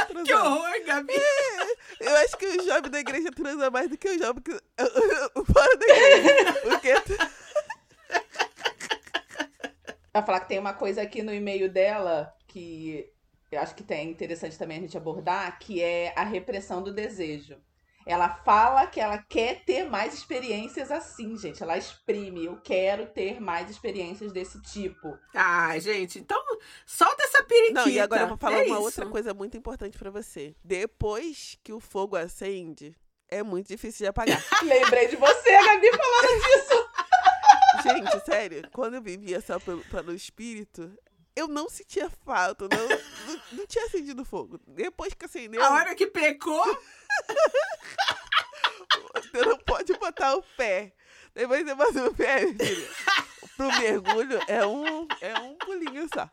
transando. 0.09 0.25
Que 0.25 0.35
horror, 0.35 0.85
Gabi. 0.85 1.15
Eu 2.01 2.17
acho 2.17 2.37
que 2.37 2.47
o 2.47 2.63
jovem 2.63 2.91
da 2.91 3.01
igreja 3.01 3.31
transa 3.33 3.71
mais 3.71 3.89
do 3.89 3.97
que 3.97 4.09
o 4.09 4.19
jovem 4.19 4.43
que... 4.43 4.53
fora 5.53 5.77
da 5.79 5.87
igreja. 5.87 6.53
Porque 6.63 6.89
Ela 10.13 10.23
falar 10.27 10.41
que 10.41 10.49
tem 10.49 10.59
uma 10.59 10.75
coisa 10.75 11.01
aqui 11.01 11.23
no 11.23 11.33
e-mail 11.33 11.71
dela 11.71 12.31
que 12.47 13.11
eu 13.51 13.61
acho 13.61 13.75
que 13.75 13.83
tem 13.83 13.99
é 13.99 14.05
interessante 14.05 14.59
também 14.59 14.79
a 14.79 14.81
gente 14.81 14.97
abordar, 14.97 15.59
que 15.59 15.83
é 15.83 16.13
a 16.17 16.25
repressão 16.25 16.83
do 16.83 16.93
desejo. 16.93 17.57
Ela 18.07 18.29
fala 18.29 18.87
que 18.87 18.99
ela 18.99 19.19
quer 19.19 19.63
ter 19.65 19.85
mais 19.89 20.15
experiências 20.15 20.91
assim, 20.91 21.37
gente. 21.37 21.63
Ela 21.63 21.77
exprime, 21.77 22.45
eu 22.47 22.57
quero 22.61 23.07
ter 23.07 23.41
mais 23.41 23.71
experiências 23.71 24.33
desse 24.33 24.61
tipo. 24.63 25.17
Ah, 25.35 25.79
gente, 25.79 26.19
então 26.19 26.43
solta 26.87 27.23
essa 27.25 27.43
periquita. 27.45 27.81
Não, 27.83 27.89
e 27.89 28.01
agora 28.01 28.23
eu 28.23 28.29
vou 28.29 28.37
falar 28.39 28.59
É 28.61 28.65
uma 28.65 28.77
isso. 28.77 28.83
outra 28.85 29.07
coisa 29.07 29.35
muito 29.35 29.57
importante 29.57 29.99
pra 29.99 30.11
você. 30.11 30.55
Depois 30.65 31.59
que 31.63 31.73
o 31.73 31.81
fogo 31.81 32.17
acende, 32.17 32.97
é 33.29 33.43
muito 33.43 33.69
difícil 33.69 34.05
de 34.05 34.09
apagar. 34.09 34.43
Lembrei 34.65 35.09
de 35.09 35.17
você, 35.17 35.51
Gabi, 35.53 35.91
falando 35.91 36.43
disso. 36.43 36.91
Gente, 37.83 38.25
sério, 38.27 38.63
quando 38.73 38.95
eu 38.95 39.03
vivia 39.03 39.41
só 39.41 39.59
pelo, 39.59 39.83
pelo 39.85 40.13
espírito, 40.13 40.91
eu 41.37 41.49
não 41.49 41.69
sentia 41.69 42.11
falta, 42.25 42.69
não, 42.69 42.89
não, 42.89 43.41
não 43.53 43.67
tinha 43.67 43.85
acendido 43.85 44.25
fogo. 44.25 44.61
Depois 44.67 45.15
que 45.15 45.25
acendeu, 45.25 45.63
A 45.63 45.71
hora 45.71 45.95
que 45.95 46.07
pecou, 46.07 46.65
você 49.15 49.45
não 49.45 49.59
pode 49.59 49.93
botar 49.95 50.37
o 50.37 50.43
pé. 50.57 50.93
Depois 51.35 51.65
você 51.65 51.75
bota 51.75 52.05
o 52.07 52.15
pé, 52.15 52.41
filha. 52.41 52.89
Pro 53.57 53.69
mergulho 53.79 54.41
é 54.49 54.67
um, 54.67 55.07
é 55.21 55.39
um 55.39 55.55
pulinho 55.57 56.09
só. 56.13 56.29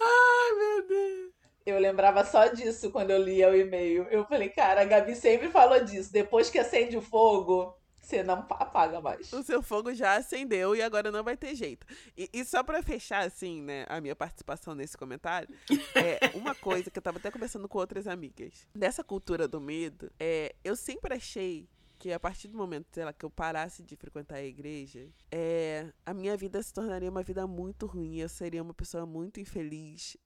ai 0.00 0.52
meu 0.56 0.86
Deus. 0.86 1.34
Eu 1.66 1.78
lembrava 1.78 2.24
só 2.24 2.46
disso 2.48 2.90
quando 2.90 3.10
eu 3.10 3.22
lia 3.22 3.48
o 3.50 3.56
e-mail. 3.56 4.06
Eu 4.10 4.26
falei, 4.26 4.50
cara, 4.50 4.82
a 4.82 4.84
Gabi 4.84 5.14
sempre 5.16 5.48
falou 5.50 5.82
disso. 5.82 6.12
Depois 6.12 6.50
que 6.50 6.58
acende 6.58 6.96
o 6.96 7.02
fogo, 7.02 7.74
você 8.04 8.22
não 8.22 8.34
apaga 8.34 9.00
mais. 9.00 9.32
O 9.32 9.42
seu 9.42 9.62
fogo 9.62 9.94
já 9.94 10.16
acendeu 10.16 10.76
e 10.76 10.82
agora 10.82 11.10
não 11.10 11.24
vai 11.24 11.36
ter 11.36 11.54
jeito. 11.54 11.86
E, 12.16 12.28
e 12.32 12.44
só 12.44 12.62
pra 12.62 12.82
fechar, 12.82 13.26
assim, 13.26 13.62
né, 13.62 13.86
a 13.88 14.00
minha 14.00 14.14
participação 14.14 14.74
nesse 14.74 14.96
comentário, 14.96 15.48
é 15.94 16.36
uma 16.36 16.54
coisa 16.54 16.90
que 16.90 16.98
eu 16.98 17.02
tava 17.02 17.18
até 17.18 17.30
conversando 17.30 17.68
com 17.68 17.78
outras 17.78 18.06
amigas. 18.06 18.66
Dessa 18.74 19.02
cultura 19.02 19.48
do 19.48 19.60
medo, 19.60 20.10
é, 20.18 20.54
eu 20.62 20.76
sempre 20.76 21.14
achei 21.14 21.68
que 21.98 22.12
a 22.12 22.20
partir 22.20 22.48
do 22.48 22.58
momento, 22.58 22.88
sei 22.92 23.04
lá, 23.04 23.12
que 23.12 23.24
eu 23.24 23.30
parasse 23.30 23.82
de 23.82 23.96
frequentar 23.96 24.36
a 24.36 24.44
igreja, 24.44 25.08
é, 25.30 25.90
a 26.04 26.12
minha 26.12 26.36
vida 26.36 26.62
se 26.62 26.72
tornaria 26.72 27.08
uma 27.08 27.22
vida 27.22 27.46
muito 27.46 27.86
ruim, 27.86 28.18
eu 28.18 28.28
seria 28.28 28.62
uma 28.62 28.74
pessoa 28.74 29.06
muito 29.06 29.40
infeliz 29.40 30.16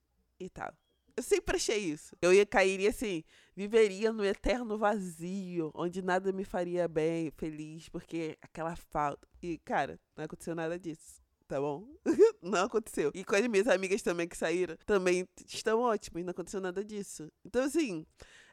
e 0.41 0.49
tal. 0.49 0.73
Eu 1.19 1.23
sempre 1.25 1.57
achei 1.57 1.79
isso. 1.79 2.15
Eu 2.23 2.33
ia 2.33 2.47
cairia 2.47 2.91
assim, 2.91 3.25
viveria 3.57 4.13
no 4.13 4.25
eterno 4.25 4.79
vazio, 4.79 5.73
onde 5.75 6.01
nada 6.01 6.33
me 6.33 6.45
faria 6.45 6.87
bem, 6.87 7.33
feliz, 7.33 7.89
porque 7.89 8.39
aquela 8.41 8.77
falta. 8.77 9.27
E, 9.43 9.59
cara, 9.59 9.99
não 10.17 10.25
aconteceu 10.25 10.55
nada 10.55 10.79
disso. 10.79 11.21
Tá 11.49 11.61
bom? 11.61 11.89
não 12.41 12.67
aconteceu. 12.67 13.11
E 13.13 13.25
com 13.25 13.35
as 13.35 13.45
minhas 13.49 13.67
amigas 13.67 14.01
também 14.01 14.29
que 14.29 14.37
saíram, 14.37 14.77
também 14.87 15.27
estão 15.45 15.81
ótimas, 15.81 16.23
não 16.23 16.31
aconteceu 16.31 16.61
nada 16.61 16.85
disso. 16.85 17.29
Então, 17.45 17.65
assim, 17.65 18.07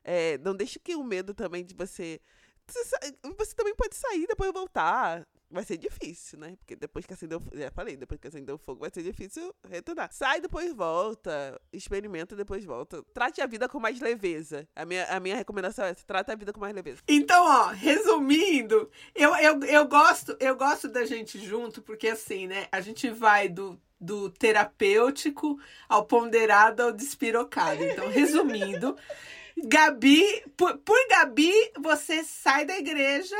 é, 0.03 0.39
não 0.39 0.55
deixe 0.55 0.79
que 0.79 0.95
o 0.95 1.03
medo 1.03 1.35
também 1.35 1.63
de 1.63 1.75
você. 1.75 2.19
Você, 2.67 2.97
você 3.37 3.53
também 3.53 3.75
pode 3.75 3.95
sair 3.95 4.25
depois 4.25 4.51
voltar. 4.51 5.23
Vai 5.55 5.63
ser 5.63 5.77
difícil, 5.77 6.37
né? 6.37 6.57
Porque 6.57 6.75
depois 6.75 7.05
que 7.05 7.13
acendeu. 7.13 7.41
Já 7.53 7.71
falei, 7.71 7.95
depois 7.95 8.19
que 8.19 8.27
acendeu 8.27 8.55
o 8.55 8.57
fogo 8.57 8.81
vai 8.81 8.89
ser 8.93 9.01
difícil 9.01 9.55
retornar. 9.69 10.11
Sai, 10.11 10.41
depois 10.41 10.73
volta. 10.73 11.57
Experimenta, 11.71 12.35
depois 12.35 12.65
volta. 12.65 13.01
Trate 13.13 13.39
a 13.39 13.45
vida 13.45 13.69
com 13.69 13.79
mais 13.79 14.01
leveza. 14.01 14.67
A 14.75 14.85
minha, 14.85 15.05
a 15.05 15.17
minha 15.17 15.33
recomendação 15.33 15.85
é 15.85 15.91
essa: 15.91 16.05
trata 16.05 16.33
a 16.33 16.35
vida 16.35 16.51
com 16.51 16.59
mais 16.59 16.75
leveza. 16.75 17.01
Então, 17.07 17.41
ó, 17.45 17.67
resumindo, 17.67 18.91
eu, 19.15 19.33
eu, 19.37 19.63
eu 19.63 19.87
gosto 19.87 20.35
eu 20.41 20.57
gosto 20.57 20.89
da 20.89 21.05
gente 21.05 21.39
junto, 21.39 21.81
porque 21.81 22.09
assim, 22.09 22.47
né? 22.47 22.67
A 22.69 22.81
gente 22.81 23.09
vai 23.09 23.47
do, 23.47 23.79
do 23.97 24.29
terapêutico 24.29 25.57
ao 25.87 26.05
ponderado 26.05 26.83
ao 26.83 26.91
despirocado. 26.91 27.81
Então, 27.81 28.09
resumindo, 28.09 28.97
Gabi, 29.63 30.43
por, 30.57 30.77
por 30.79 30.97
Gabi, 31.07 31.53
você 31.79 32.25
sai 32.25 32.65
da 32.65 32.77
igreja 32.77 33.37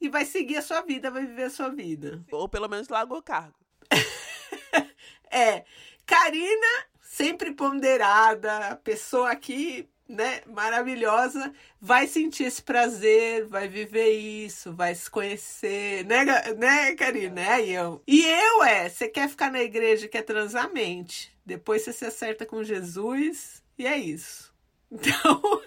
e 0.00 0.08
vai 0.08 0.24
seguir 0.24 0.56
a 0.56 0.62
sua 0.62 0.82
vida, 0.82 1.10
vai 1.10 1.26
viver 1.26 1.44
a 1.44 1.50
sua 1.50 1.68
vida. 1.68 2.24
Ou 2.30 2.48
pelo 2.48 2.68
menos 2.68 2.88
larga 2.88 3.14
o 3.14 3.22
cargo. 3.22 3.58
É, 5.28 5.64
Karina, 6.06 6.86
sempre 7.02 7.52
ponderada, 7.52 8.68
a 8.68 8.76
pessoa 8.76 9.32
aqui 9.32 9.86
né, 10.08 10.40
maravilhosa, 10.46 11.52
vai 11.80 12.06
sentir 12.06 12.44
esse 12.44 12.62
prazer, 12.62 13.46
vai 13.46 13.68
viver 13.68 14.12
isso, 14.12 14.72
vai 14.72 14.94
se 14.94 15.10
conhecer, 15.10 16.04
né, 16.04 16.24
né 16.56 16.94
Karine? 16.94 17.30
Né? 17.30 17.66
E 17.66 17.72
eu. 17.72 18.02
E 18.06 18.24
eu 18.24 18.62
é, 18.62 18.88
você 18.88 19.08
quer 19.08 19.28
ficar 19.28 19.50
na 19.50 19.62
igreja, 19.62 20.08
quer 20.08 20.22
transar 20.22 20.72
mente. 20.72 21.36
Depois 21.44 21.82
você 21.82 21.92
se 21.92 22.04
acerta 22.04 22.46
com 22.46 22.62
Jesus 22.62 23.62
e 23.78 23.86
é 23.86 23.96
isso. 23.96 24.54
Então, 24.88 25.62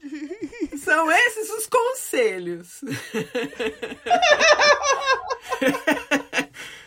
são 0.78 1.10
esses 1.10 1.50
os 1.50 1.66
conselhos. 1.66 2.80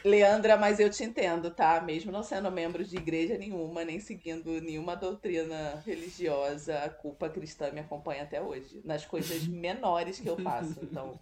Leandra, 0.04 0.58
mas 0.58 0.80
eu 0.80 0.90
te 0.90 1.04
entendo, 1.04 1.50
tá? 1.50 1.80
Mesmo 1.80 2.12
não 2.12 2.24
sendo 2.24 2.52
membro 2.52 2.84
de 2.84 2.98
igreja 2.98 3.38
nenhuma, 3.38 3.86
nem 3.86 4.02
seguindo 4.02 4.60
nenhuma 4.60 4.96
doutrina 4.96 5.82
religiosa, 5.86 6.80
a 6.80 6.90
culpa 6.90 7.30
cristã 7.30 7.72
me 7.72 7.80
acompanha 7.80 8.24
até 8.24 8.42
hoje. 8.42 8.82
Nas 8.84 9.06
coisas 9.06 9.48
menores 9.48 10.20
que 10.20 10.28
eu 10.28 10.38
faço. 10.38 10.76
Então, 10.82 11.18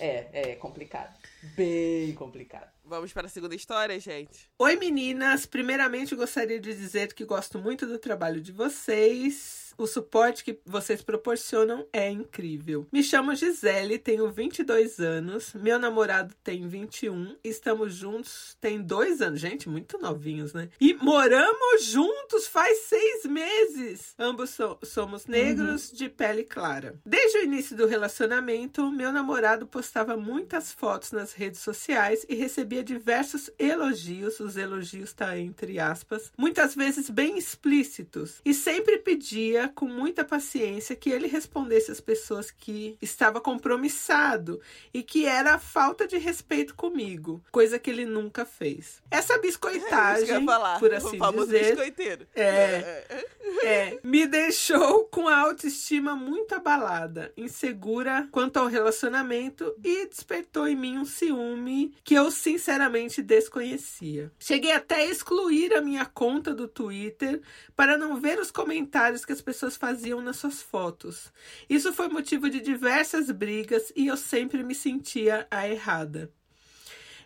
é, 0.00 0.52
é 0.52 0.54
complicado. 0.54 1.14
Bem 1.54 2.14
complicado. 2.14 2.72
Vamos 2.82 3.12
para 3.12 3.26
a 3.26 3.30
segunda 3.30 3.54
história, 3.54 4.00
gente. 4.00 4.50
Oi, 4.58 4.76
meninas. 4.76 5.44
Primeiramente, 5.44 6.16
gostaria 6.16 6.58
de 6.58 6.74
dizer 6.74 7.12
que 7.12 7.26
gosto 7.26 7.58
muito 7.58 7.86
do 7.86 7.98
trabalho 7.98 8.40
de 8.40 8.52
vocês 8.52 9.67
o 9.78 9.86
suporte 9.86 10.44
que 10.44 10.58
vocês 10.66 11.00
proporcionam 11.00 11.86
é 11.92 12.10
incrível. 12.10 12.86
Me 12.92 13.02
chamo 13.02 13.34
Gisele, 13.34 13.98
tenho 13.98 14.30
22 14.30 14.98
anos, 14.98 15.54
meu 15.54 15.78
namorado 15.78 16.34
tem 16.42 16.66
21, 16.66 17.36
estamos 17.42 17.94
juntos 17.94 18.56
tem 18.60 18.82
dois 18.82 19.22
anos. 19.22 19.40
Gente, 19.40 19.68
muito 19.68 19.98
novinhos, 19.98 20.52
né? 20.52 20.68
E 20.80 20.94
moramos 20.94 21.84
juntos 21.84 22.46
faz 22.48 22.78
seis 22.80 23.24
meses. 23.24 24.14
Ambos 24.18 24.50
so 24.50 24.78
somos 24.82 25.26
negros 25.26 25.90
uhum. 25.90 25.96
de 25.96 26.08
pele 26.08 26.44
clara. 26.44 26.98
Desde 27.06 27.38
o 27.38 27.44
início 27.44 27.76
do 27.76 27.86
relacionamento, 27.86 28.90
meu 28.90 29.12
namorado 29.12 29.66
postava 29.66 30.16
muitas 30.16 30.72
fotos 30.72 31.12
nas 31.12 31.32
redes 31.32 31.60
sociais 31.60 32.26
e 32.28 32.34
recebia 32.34 32.82
diversos 32.82 33.50
elogios. 33.58 34.40
Os 34.40 34.56
elogios 34.56 35.12
tá 35.12 35.38
entre 35.38 35.78
aspas, 35.78 36.32
muitas 36.36 36.74
vezes 36.74 37.08
bem 37.08 37.38
explícitos, 37.38 38.40
e 38.44 38.52
sempre 38.52 38.98
pedia 38.98 39.67
com 39.68 39.86
muita 39.86 40.24
paciência 40.24 40.96
que 40.96 41.10
ele 41.10 41.26
respondesse 41.26 41.90
às 41.90 42.00
pessoas 42.00 42.50
que 42.50 42.96
estava 43.00 43.40
compromissado 43.40 44.60
e 44.92 45.02
que 45.02 45.26
era 45.26 45.58
falta 45.58 46.06
de 46.06 46.18
respeito 46.18 46.74
comigo, 46.74 47.42
coisa 47.50 47.78
que 47.78 47.90
ele 47.90 48.04
nunca 48.04 48.44
fez. 48.44 49.02
Essa 49.10 49.38
biscoitagem, 49.38 50.30
é 50.30 50.44
falar, 50.44 50.78
por 50.78 50.92
assim 50.92 51.18
dizer, 51.18 51.76
biscoiteiro. 51.76 52.26
É, 52.34 52.44
é, 52.44 53.26
é, 53.62 53.98
me 54.02 54.26
deixou 54.26 55.04
com 55.06 55.28
a 55.28 55.38
autoestima 55.38 56.14
muito 56.14 56.54
abalada, 56.54 57.32
insegura 57.36 58.28
quanto 58.30 58.58
ao 58.58 58.66
relacionamento 58.66 59.74
e 59.84 60.06
despertou 60.06 60.66
em 60.66 60.76
mim 60.76 60.98
um 60.98 61.04
ciúme 61.04 61.94
que 62.04 62.14
eu 62.14 62.30
sinceramente 62.30 63.22
desconhecia. 63.22 64.30
Cheguei 64.38 64.72
até 64.72 64.96
a 64.96 65.06
excluir 65.06 65.74
a 65.74 65.80
minha 65.80 66.04
conta 66.06 66.54
do 66.54 66.68
Twitter 66.68 67.40
para 67.76 67.96
não 67.96 68.16
ver 68.16 68.38
os 68.38 68.50
comentários 68.50 69.24
que 69.24 69.32
as 69.32 69.40
pessoas 69.40 69.57
pessoas 69.58 69.76
faziam 69.76 70.20
nas 70.20 70.36
suas 70.36 70.62
fotos. 70.62 71.32
Isso 71.68 71.92
foi 71.92 72.08
motivo 72.08 72.48
de 72.48 72.60
diversas 72.60 73.28
brigas 73.28 73.92
e 73.96 74.06
eu 74.06 74.16
sempre 74.16 74.62
me 74.62 74.74
sentia 74.74 75.48
a 75.50 75.68
errada. 75.68 76.32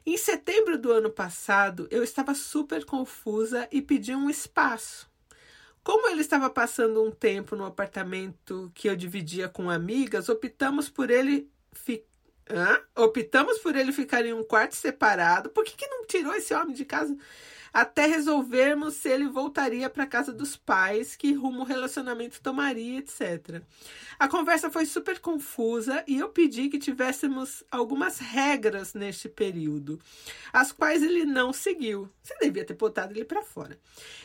Em 0.05 0.17
setembro 0.17 0.79
do 0.79 0.91
ano 0.91 1.11
passado, 1.11 1.87
eu 1.91 2.03
estava 2.03 2.35
super 2.35 2.87
confusa 2.87 3.69
e 3.71 3.83
pedi 3.83 4.15
um 4.15 4.31
espaço. 4.31 5.11
Como 5.85 6.09
ele 6.09 6.23
estava 6.23 6.49
passando 6.49 7.05
um 7.05 7.11
tempo 7.11 7.55
no 7.55 7.67
apartamento 7.67 8.73
que 8.75 8.89
eu 8.89 8.97
dividia 8.97 9.49
com 9.49 9.69
amigas, 9.69 10.31
optamos 10.31 10.89
por 10.89 11.11
ele 11.11 11.51
fi... 11.73 12.03
Optamos 12.97 13.59
por 13.59 13.77
ele 13.77 13.93
ficar 13.93 14.25
em 14.25 14.33
um 14.33 14.43
quarto 14.43 14.75
separado. 14.75 15.51
Por 15.51 15.65
que, 15.65 15.77
que 15.77 15.87
não 15.87 16.07
tirou 16.07 16.35
esse 16.35 16.55
homem 16.55 16.75
de 16.75 16.85
casa? 16.85 17.17
Até 17.73 18.07
resolvermos 18.07 18.95
se 18.95 19.09
ele 19.09 19.27
voltaria 19.29 19.89
para 19.89 20.07
casa 20.07 20.33
dos 20.33 20.57
pais, 20.57 21.17
que 21.17 21.33
rumo 21.33 21.61
o 21.63 21.65
relacionamento 21.65 22.41
tomaria, 22.41 22.99
etc. 22.99 23.63
A 24.19 24.29
conversa 24.29 24.71
foi 24.71 24.85
super 24.85 25.19
confusa 25.21 26.05
e 26.07 26.19
eu 26.19 26.29
pedi 26.29 26.69
que 26.69 26.79
tivéssemos 26.79 27.65
algumas 27.71 28.19
regras 28.19 28.95
neste 28.95 29.29
período, 29.29 29.99
as 30.53 30.73
quais 30.73 31.03
ele 31.03 31.25
não 31.25 31.53
seguiu. 31.53 32.09
Você 32.23 32.35
devia 32.41 32.65
ter 32.65 32.75
botado 32.75 33.13
ele 33.13 33.25
para 33.25 33.43
fora. 33.43 33.79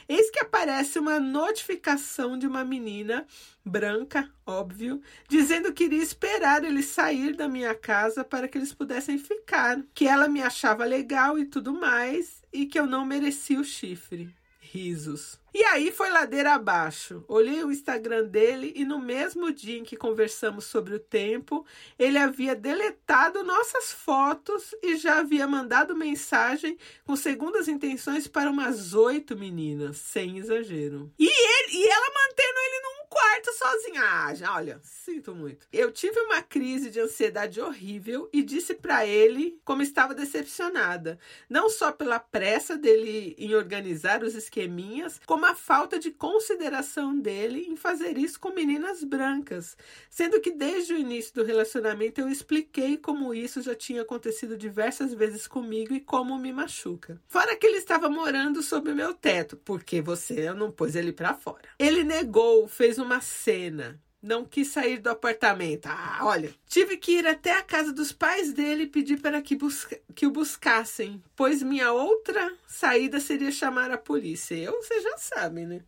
Eis 0.07 0.29
que 0.29 0.39
aparece 0.39 0.99
uma 0.99 1.19
notificação 1.19 2.37
de 2.37 2.45
uma 2.45 2.63
menina 2.63 3.25
branca, 3.65 4.29
óbvio, 4.45 5.01
dizendo 5.27 5.73
que 5.73 5.83
iria 5.83 6.01
esperar 6.01 6.63
ele 6.63 6.81
sair 6.81 7.35
da 7.35 7.47
minha 7.47 7.75
casa 7.75 8.23
para 8.23 8.47
que 8.47 8.57
eles 8.57 8.73
pudessem 8.73 9.17
ficar, 9.17 9.81
que 9.93 10.07
ela 10.07 10.27
me 10.27 10.41
achava 10.41 10.85
legal 10.85 11.37
e 11.37 11.45
tudo 11.45 11.73
mais, 11.73 12.41
e 12.57 12.65
que 12.65 12.79
eu 12.79 12.87
não 12.87 13.05
merecia 13.05 13.59
o 13.59 13.63
chifre. 13.63 14.33
Risos. 14.59 15.39
E 15.59 15.63
aí 15.63 15.91
foi 15.91 16.11
ladeira 16.11 16.53
abaixo. 16.53 17.25
Olhei 17.27 17.63
o 17.63 17.71
Instagram 17.71 18.25
dele 18.25 18.73
e 18.75 18.85
no 18.85 18.99
mesmo 18.99 19.51
dia 19.51 19.79
em 19.79 19.83
que 19.83 19.97
conversamos 19.97 20.65
sobre 20.65 20.93
o 20.93 20.99
tempo, 20.99 21.65
ele 21.97 22.19
havia 22.19 22.55
deletado 22.55 23.43
nossas 23.43 23.91
fotos 23.91 24.75
e 24.83 24.97
já 24.97 25.17
havia 25.17 25.47
mandado 25.47 25.95
mensagem 25.95 26.77
com 27.03 27.15
segundas 27.15 27.67
intenções 27.67 28.27
para 28.27 28.51
umas 28.51 28.93
oito 28.93 29.35
meninas, 29.35 29.97
sem 29.97 30.37
exagero. 30.37 31.11
E 31.17 31.25
ele 31.25 31.73
e 31.73 31.87
ela 31.87 32.13
mantendo 32.13 32.59
ele 32.59 32.81
num 32.83 32.97
quarto 33.09 33.51
sozinha. 33.53 34.01
Ah, 34.03 34.35
já, 34.35 34.53
olha, 34.53 34.79
sinto 34.83 35.33
muito. 35.33 35.65
Eu 35.73 35.91
tive 35.91 36.19
uma 36.19 36.43
crise 36.43 36.91
de 36.91 36.99
ansiedade 36.99 37.59
horrível 37.59 38.29
e 38.31 38.43
disse 38.43 38.75
para 38.75 39.07
ele 39.07 39.59
como 39.65 39.81
estava 39.81 40.13
decepcionada, 40.13 41.17
não 41.49 41.67
só 41.67 41.91
pela 41.91 42.19
pressa 42.19 42.77
dele 42.77 43.35
em 43.39 43.55
organizar 43.55 44.23
os 44.23 44.35
esqueminhas, 44.35 45.19
como 45.25 45.46
a 45.47 45.55
falta 45.55 45.97
de 45.97 46.11
consideração 46.11 47.17
dele 47.17 47.65
em 47.69 47.75
fazer 47.75 48.17
isso 48.17 48.39
com 48.39 48.49
meninas 48.51 49.03
brancas, 49.03 49.77
sendo 50.09 50.41
que 50.41 50.51
desde 50.51 50.93
o 50.93 50.97
início 50.97 51.33
do 51.33 51.43
relacionamento 51.43 52.19
eu 52.19 52.29
expliquei 52.29 52.97
como 52.97 53.33
isso 53.33 53.61
já 53.61 53.73
tinha 53.73 54.01
acontecido 54.01 54.57
diversas 54.57 55.13
vezes 55.13 55.47
comigo 55.47 55.93
e 55.93 56.01
como 56.01 56.37
me 56.37 56.51
machuca. 56.51 57.21
Fora 57.27 57.55
que 57.55 57.65
ele 57.65 57.77
estava 57.77 58.09
morando 58.09 58.61
sob 58.61 58.91
o 58.91 58.95
meu 58.95 59.13
teto, 59.13 59.55
porque 59.57 60.01
você 60.01 60.53
não 60.53 60.69
pôs 60.69 60.95
ele 60.95 61.13
para 61.13 61.33
fora. 61.33 61.69
Ele 61.79 62.03
negou, 62.03 62.67
fez 62.67 62.97
uma 62.97 63.21
cena. 63.21 64.01
Não 64.21 64.43
quis 64.43 64.69
sair 64.69 64.97
do 64.97 65.09
apartamento. 65.09 65.85
Ah, 65.85 66.19
olha, 66.23 66.53
tive 66.67 66.97
que 66.97 67.19
ir 67.19 67.27
até 67.27 67.51
a 67.51 67.61
casa 67.61 67.93
dos 67.93 68.11
pais 68.11 68.51
dele 68.51 68.83
e 68.83 68.87
pedir 68.87 69.21
para 69.21 69.41
que, 69.41 69.55
busca 69.55 69.99
que 70.15 70.25
o 70.25 70.31
buscassem, 70.31 71.23
pois 71.35 71.61
minha 71.61 71.91
outra 71.91 72.51
saída 72.67 73.19
seria 73.19 73.51
chamar 73.51 73.91
a 73.91 73.97
polícia. 73.97 74.55
Eu, 74.55 74.73
você 74.81 74.99
já 75.01 75.17
sabe, 75.17 75.65
né? 75.65 75.81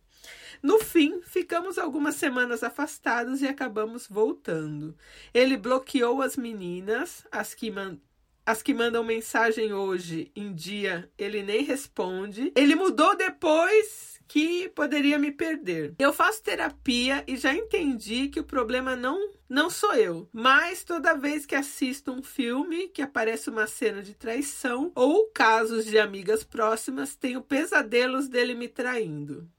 No 0.62 0.78
fim, 0.78 1.20
ficamos 1.22 1.78
algumas 1.78 2.16
semanas 2.16 2.62
afastados 2.62 3.40
e 3.40 3.48
acabamos 3.48 4.06
voltando. 4.06 4.94
Ele 5.32 5.56
bloqueou 5.56 6.22
as 6.22 6.36
meninas, 6.36 7.26
as 7.32 7.54
que, 7.54 7.70
man 7.70 7.98
as 8.44 8.62
que 8.62 8.74
mandam 8.74 9.04
mensagem 9.04 9.72
hoje 9.72 10.30
em 10.34 10.52
dia, 10.52 11.10
ele 11.16 11.42
nem 11.42 11.62
responde. 11.62 12.52
Ele 12.54 12.74
mudou 12.74 13.16
depois 13.16 14.19
que 14.30 14.68
poderia 14.68 15.18
me 15.18 15.32
perder. 15.32 15.96
Eu 15.98 16.12
faço 16.12 16.40
terapia 16.40 17.24
e 17.26 17.36
já 17.36 17.52
entendi 17.52 18.28
que 18.28 18.38
o 18.38 18.44
problema 18.44 18.94
não 18.94 19.18
não 19.48 19.68
sou 19.68 19.92
eu, 19.94 20.28
mas 20.32 20.84
toda 20.84 21.16
vez 21.16 21.44
que 21.44 21.56
assisto 21.56 22.12
um 22.12 22.22
filme 22.22 22.86
que 22.86 23.02
aparece 23.02 23.50
uma 23.50 23.66
cena 23.66 24.00
de 24.00 24.14
traição 24.14 24.92
ou 24.94 25.26
casos 25.34 25.84
de 25.84 25.98
amigas 25.98 26.44
próximas, 26.44 27.16
tenho 27.16 27.42
pesadelos 27.42 28.28
dele 28.28 28.54
me 28.54 28.68
traindo 28.68 29.50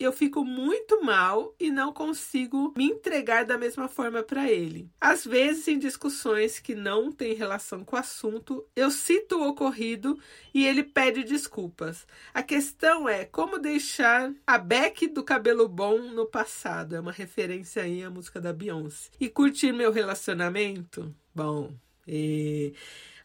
eu 0.00 0.12
fico 0.12 0.42
muito 0.44 1.04
mal 1.04 1.54
e 1.60 1.70
não 1.70 1.92
consigo 1.92 2.72
me 2.74 2.86
entregar 2.86 3.44
da 3.44 3.58
mesma 3.58 3.86
forma 3.86 4.22
para 4.22 4.50
ele. 4.50 4.90
Às 4.98 5.26
vezes, 5.26 5.68
em 5.68 5.78
discussões 5.78 6.58
que 6.58 6.74
não 6.74 7.12
têm 7.12 7.34
relação 7.34 7.84
com 7.84 7.96
o 7.96 7.98
assunto, 7.98 8.66
eu 8.74 8.90
cito 8.90 9.36
o 9.36 9.48
ocorrido 9.48 10.18
e 10.54 10.66
ele 10.66 10.82
pede 10.82 11.22
desculpas. 11.22 12.06
A 12.32 12.42
questão 12.42 13.06
é 13.06 13.26
como 13.26 13.58
deixar 13.58 14.32
a 14.46 14.56
Beck 14.56 15.06
do 15.08 15.22
cabelo 15.22 15.68
bom 15.68 15.98
no 15.98 16.24
passado. 16.24 16.96
É 16.96 17.00
uma 17.00 17.12
referência 17.12 17.82
aí 17.82 18.02
à 18.02 18.08
música 18.08 18.40
da 18.40 18.52
Beyoncé. 18.52 19.10
E 19.20 19.28
curtir 19.28 19.72
meu 19.72 19.92
relacionamento? 19.92 21.14
Bom, 21.34 21.72
e 22.06 22.74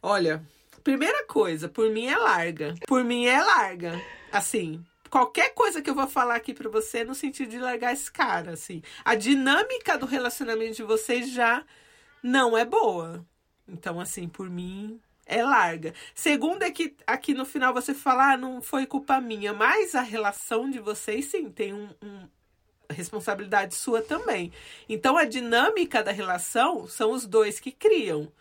olha, 0.01 0.45
primeira 0.83 1.25
coisa, 1.25 1.69
por 1.69 1.89
mim 1.89 2.07
é 2.07 2.17
larga. 2.17 2.75
Por 2.85 3.03
mim 3.03 3.25
é 3.25 3.41
larga. 3.41 3.99
Assim, 4.31 4.85
qualquer 5.09 5.53
coisa 5.53 5.81
que 5.81 5.89
eu 5.89 5.95
vou 5.95 6.07
falar 6.07 6.35
aqui 6.35 6.53
para 6.53 6.69
você 6.69 7.03
no 7.03 7.15
sentido 7.15 7.49
de 7.49 7.59
largar 7.59 7.93
esse 7.93 8.11
cara, 8.11 8.51
assim. 8.53 8.81
A 9.03 9.15
dinâmica 9.15 9.97
do 9.97 10.05
relacionamento 10.05 10.75
de 10.75 10.83
vocês 10.83 11.31
já 11.31 11.63
não 12.21 12.57
é 12.57 12.65
boa. 12.65 13.25
Então, 13.67 13.99
assim, 13.99 14.27
por 14.27 14.49
mim, 14.49 14.99
é 15.25 15.43
larga. 15.43 15.93
Segundo 16.13 16.63
é 16.63 16.71
que 16.71 16.95
aqui 17.05 17.33
no 17.33 17.45
final 17.45 17.73
você 17.73 17.93
fala, 17.93 18.33
ah, 18.33 18.37
não 18.37 18.61
foi 18.61 18.85
culpa 18.85 19.19
minha, 19.19 19.53
mas 19.53 19.95
a 19.95 20.01
relação 20.01 20.69
de 20.69 20.79
vocês, 20.79 21.25
sim, 21.25 21.49
tem 21.49 21.73
um, 21.73 21.89
um 22.01 22.27
responsabilidade 22.89 23.75
sua 23.75 24.01
também. 24.01 24.51
Então 24.87 25.17
a 25.17 25.25
dinâmica 25.25 26.03
da 26.03 26.11
relação 26.11 26.87
são 26.87 27.11
os 27.11 27.25
dois 27.25 27.59
que 27.59 27.71
criam. 27.71 28.31